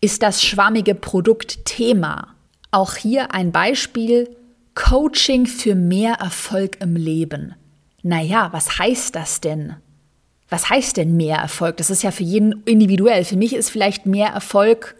ist 0.00 0.22
das 0.22 0.42
schwammige 0.42 0.94
Produktthema. 0.94 2.28
Auch 2.70 2.94
hier 2.94 3.32
ein 3.32 3.52
Beispiel. 3.52 4.36
Coaching 4.74 5.46
für 5.46 5.76
mehr 5.76 6.14
Erfolg 6.14 6.80
im 6.80 6.96
Leben 6.96 7.54
naja, 8.04 8.50
was 8.52 8.78
heißt 8.78 9.16
das 9.16 9.40
denn? 9.40 9.74
Was 10.50 10.68
heißt 10.68 10.98
denn 10.98 11.16
mehr 11.16 11.38
Erfolg? 11.38 11.78
Das 11.78 11.90
ist 11.90 12.02
ja 12.02 12.10
für 12.10 12.22
jeden 12.22 12.62
individuell. 12.66 13.24
Für 13.24 13.36
mich 13.36 13.54
ist 13.54 13.70
vielleicht 13.70 14.04
mehr 14.04 14.28
Erfolg 14.28 14.94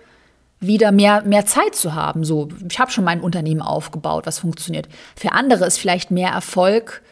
wieder 0.58 0.90
mehr, 0.90 1.22
mehr 1.22 1.44
Zeit 1.44 1.74
zu 1.74 1.94
haben. 1.94 2.24
So, 2.24 2.48
ich 2.68 2.80
habe 2.80 2.90
schon 2.90 3.04
mein 3.04 3.20
Unternehmen 3.20 3.60
aufgebaut, 3.60 4.26
was 4.26 4.38
funktioniert. 4.38 4.88
Für 5.14 5.32
andere 5.32 5.66
ist 5.66 5.76
vielleicht 5.76 6.10
mehr 6.10 6.30
Erfolg, 6.30 7.02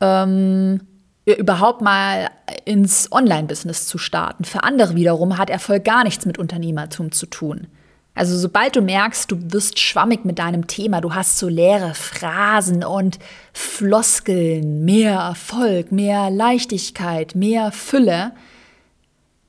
ähm, 0.00 0.86
überhaupt 1.26 1.80
mal 1.80 2.30
ins 2.64 3.10
Online-Business 3.10 3.86
zu 3.86 3.98
starten. 3.98 4.44
Für 4.44 4.62
andere 4.62 4.94
wiederum 4.94 5.38
hat 5.38 5.50
Erfolg 5.50 5.84
gar 5.84 6.04
nichts 6.04 6.26
mit 6.26 6.38
Unternehmertum 6.38 7.12
zu 7.12 7.26
tun. 7.26 7.66
Also 8.14 8.36
sobald 8.38 8.76
du 8.76 8.80
merkst, 8.80 9.30
du 9.30 9.52
wirst 9.52 9.80
schwammig 9.80 10.24
mit 10.24 10.38
deinem 10.38 10.68
Thema, 10.68 11.00
du 11.00 11.14
hast 11.14 11.38
so 11.38 11.48
leere 11.48 11.94
Phrasen 11.94 12.84
und 12.84 13.18
Floskeln, 13.52 14.84
mehr 14.84 15.14
Erfolg, 15.14 15.90
mehr 15.90 16.30
Leichtigkeit, 16.30 17.34
mehr 17.34 17.72
Fülle, 17.72 18.32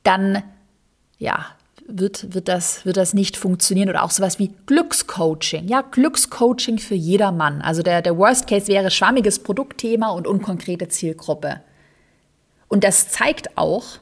dann 0.01 0.41
ja, 1.19 1.45
wird, 1.88 2.34
wird, 2.34 2.48
das, 2.48 2.86
wird 2.86 2.98
das 2.98 3.13
nicht 3.13 3.38
funktionieren. 3.38 3.89
Oder 3.89 4.04
auch 4.04 4.12
sowas 4.12 4.39
wie 4.39 4.52
Glückscoaching. 4.65 5.67
Ja, 5.67 5.82
Glückscoaching 5.82 6.80
für 6.80 6.95
jedermann. 6.95 7.62
Also 7.62 7.84
der, 7.84 8.02
der 8.02 8.17
Worst 8.17 8.48
Case 8.48 8.67
wäre 8.67 8.91
schwammiges 8.91 9.39
Produktthema 9.39 10.10
und 10.10 10.28
unkonkrete 10.28 10.88
Zielgruppe. 10.88 11.62
Und 12.67 12.84
das 12.84 13.10
zeigt 13.10 13.58
auch, 13.58 14.00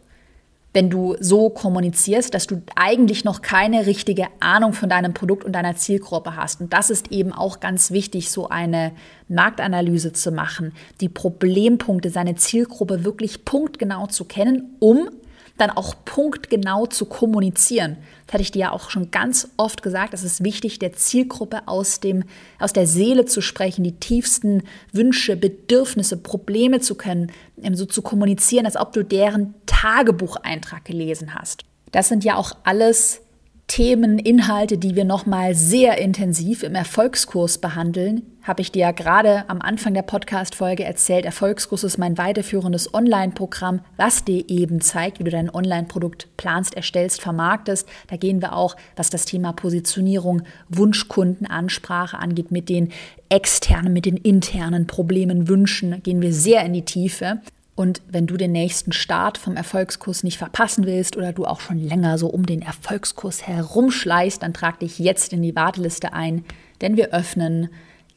wenn 0.74 0.90
du 0.90 1.16
so 1.20 1.50
kommunizierst, 1.50 2.34
dass 2.34 2.48
du 2.48 2.64
eigentlich 2.76 3.24
noch 3.24 3.42
keine 3.42 3.86
richtige 3.86 4.28
Ahnung 4.40 4.74
von 4.74 4.90
deinem 4.90 5.14
Produkt 5.14 5.44
und 5.44 5.54
deiner 5.54 5.76
Zielgruppe 5.76 6.36
hast. 6.36 6.62
Und 6.62 6.74
das 6.74 6.90
ist 6.90 7.12
eben 7.12 7.32
auch 7.32 7.60
ganz 7.60 7.92
wichtig, 7.92 8.32
so 8.32 8.50
eine 8.50 8.92
Marktanalyse 9.28 10.14
zu 10.14 10.32
machen, 10.32 10.74
die 11.00 11.10
Problempunkte, 11.10 12.10
seine 12.10 12.36
Zielgruppe 12.36 13.04
wirklich 13.04 13.46
punktgenau 13.46 14.08
zu 14.08 14.26
kennen, 14.26 14.76
um 14.80 15.10
dann 15.58 15.70
auch 15.70 15.96
punktgenau 16.06 16.88
zu 16.88 17.06
kommunizieren. 17.06 17.98
Das 18.26 18.34
hatte 18.34 18.42
ich 18.42 18.52
dir 18.52 18.60
ja 18.60 18.72
auch 18.72 18.90
schon 18.90 19.12
ganz 19.12 19.50
oft 19.58 19.84
gesagt. 19.84 20.14
Es 20.14 20.24
ist 20.24 20.44
wichtig, 20.44 20.80
der 20.80 20.94
Zielgruppe 20.94 21.68
aus, 21.68 22.00
dem, 22.00 22.24
aus 22.60 22.74
der 22.74 22.88
Seele 22.88 23.26
zu 23.26 23.42
sprechen, 23.42 23.84
die 23.84 24.00
tiefsten 24.00 24.64
Wünsche, 24.92 25.36
Bedürfnisse, 25.36 26.18
Probleme 26.18 26.80
zu 26.80 26.96
können, 26.96 27.32
ähm, 27.62 27.76
so 27.76 27.86
zu 27.86 28.02
kommunizieren, 28.02 28.66
als 28.66 28.78
ob 28.78 28.94
du 28.94 29.04
deren 29.04 29.54
Tagebucheintrag 29.66 30.86
gelesen 30.86 31.36
hast. 31.36 31.64
Das 31.92 32.08
sind 32.08 32.24
ja 32.24 32.36
auch 32.36 32.54
alles 32.64 33.22
Themen, 33.68 34.20
Inhalte, 34.20 34.78
die 34.78 34.96
wir 34.96 35.06
nochmal 35.06 35.56
sehr 35.56 35.98
intensiv 35.98 36.64
im 36.64 36.76
Erfolgskurs 36.76 37.58
behandeln, 37.58 38.24
habe 38.44 38.62
ich 38.62 38.72
dir 38.72 38.82
ja 38.82 38.92
gerade 38.92 39.46
am 39.48 39.62
Anfang 39.62 39.94
der 39.94 40.02
Podcast-Folge 40.02 40.84
erzählt. 40.84 41.26
Erfolgskurs 41.26 41.84
ist 41.84 41.98
mein 41.98 42.18
weiterführendes 42.18 42.94
Online-Programm, 42.94 43.80
was 43.96 44.26
dir 44.26 44.44
eben 44.50 44.82
zeigt, 44.82 45.20
wie 45.20 45.24
du 45.24 45.32
dein 45.32 45.50
Online-Produkt 45.50 46.28
planst, 46.36 46.76
erstellst, 46.76 47.22
vermarktest. 47.22 47.88
Da 48.08 48.18
gehen 48.18 48.42
wir 48.42 48.54
auch, 48.54 48.76
was 48.98 49.10
das 49.10 49.26
Thema 49.26 49.54
Positionierung, 49.54 50.44
Wunschkundenansprache 50.68 52.20
angeht, 52.20 52.52
mit 52.52 52.68
den 52.68 52.92
externen, 53.30 53.94
mit 53.94 54.06
den 54.06 54.18
internen 54.18 54.88
Problemen, 54.88 55.48
Wünschen, 55.48 56.04
gehen 56.04 56.22
wir 56.22 56.34
sehr 56.34 56.66
in 56.66 56.74
die 56.74 56.86
Tiefe. 56.86 57.40
Und 57.76 58.02
wenn 58.08 58.28
du 58.28 58.38
den 58.38 58.52
nächsten 58.52 58.92
Start 58.92 59.38
vom 59.38 59.56
Erfolgskurs 59.56 60.24
nicht 60.24 60.38
verpassen 60.38 60.86
willst 60.86 61.18
oder 61.18 61.34
du 61.34 61.46
auch 61.46 61.60
schon 61.60 61.80
länger 61.80 62.18
so 62.20 62.28
um 62.28 62.46
den 62.46 62.62
Erfolgskurs 62.62 63.48
herumschleißt, 63.48 64.44
dann 64.44 64.54
trag 64.54 64.80
dich 64.80 65.00
jetzt 65.00 65.34
in 65.34 65.42
die 65.42 65.56
Warteliste 65.56 66.14
ein, 66.14 66.46
denn 66.82 66.98
wir 66.98 67.14
öffnen 67.14 67.70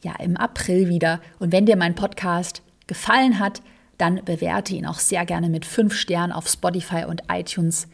ja 0.03 0.13
im 0.19 0.37
April 0.37 0.89
wieder. 0.89 1.21
Und 1.39 1.51
wenn 1.51 1.65
dir 1.65 1.75
mein 1.75 1.95
Podcast 1.95 2.61
gefallen 2.85 3.39
hat, 3.39 3.61
dann 3.97 4.23
bewerte 4.23 4.75
ihn 4.75 4.85
auch 4.85 4.99
sehr 4.99 5.25
gerne 5.25 5.49
mit 5.49 5.65
fünf 5.65 5.95
Sternen 5.95 6.31
auf 6.31 6.47
Spotify 6.47 7.05
und 7.05 7.23
iTunes. 7.31 7.87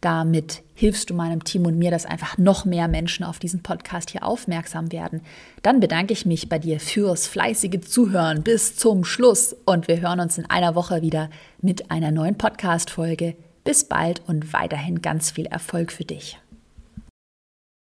Damit 0.00 0.62
hilfst 0.74 1.10
du 1.10 1.14
meinem 1.14 1.42
Team 1.42 1.66
und 1.66 1.76
mir, 1.76 1.90
dass 1.90 2.06
einfach 2.06 2.38
noch 2.38 2.64
mehr 2.64 2.86
Menschen 2.86 3.24
auf 3.24 3.40
diesen 3.40 3.62
Podcast 3.62 4.10
hier 4.10 4.22
aufmerksam 4.22 4.92
werden. 4.92 5.22
Dann 5.62 5.80
bedanke 5.80 6.12
ich 6.12 6.24
mich 6.24 6.48
bei 6.48 6.60
dir 6.60 6.78
fürs 6.78 7.26
fleißige 7.26 7.80
Zuhören 7.80 8.42
bis 8.42 8.76
zum 8.76 9.04
Schluss 9.04 9.56
und 9.64 9.88
wir 9.88 10.00
hören 10.00 10.20
uns 10.20 10.38
in 10.38 10.48
einer 10.48 10.76
Woche 10.76 11.02
wieder 11.02 11.30
mit 11.60 11.90
einer 11.90 12.12
neuen 12.12 12.38
Podcast-Folge. 12.38 13.34
Bis 13.64 13.84
bald 13.84 14.22
und 14.28 14.52
weiterhin 14.52 15.02
ganz 15.02 15.32
viel 15.32 15.46
Erfolg 15.46 15.90
für 15.90 16.04
dich. 16.04 16.38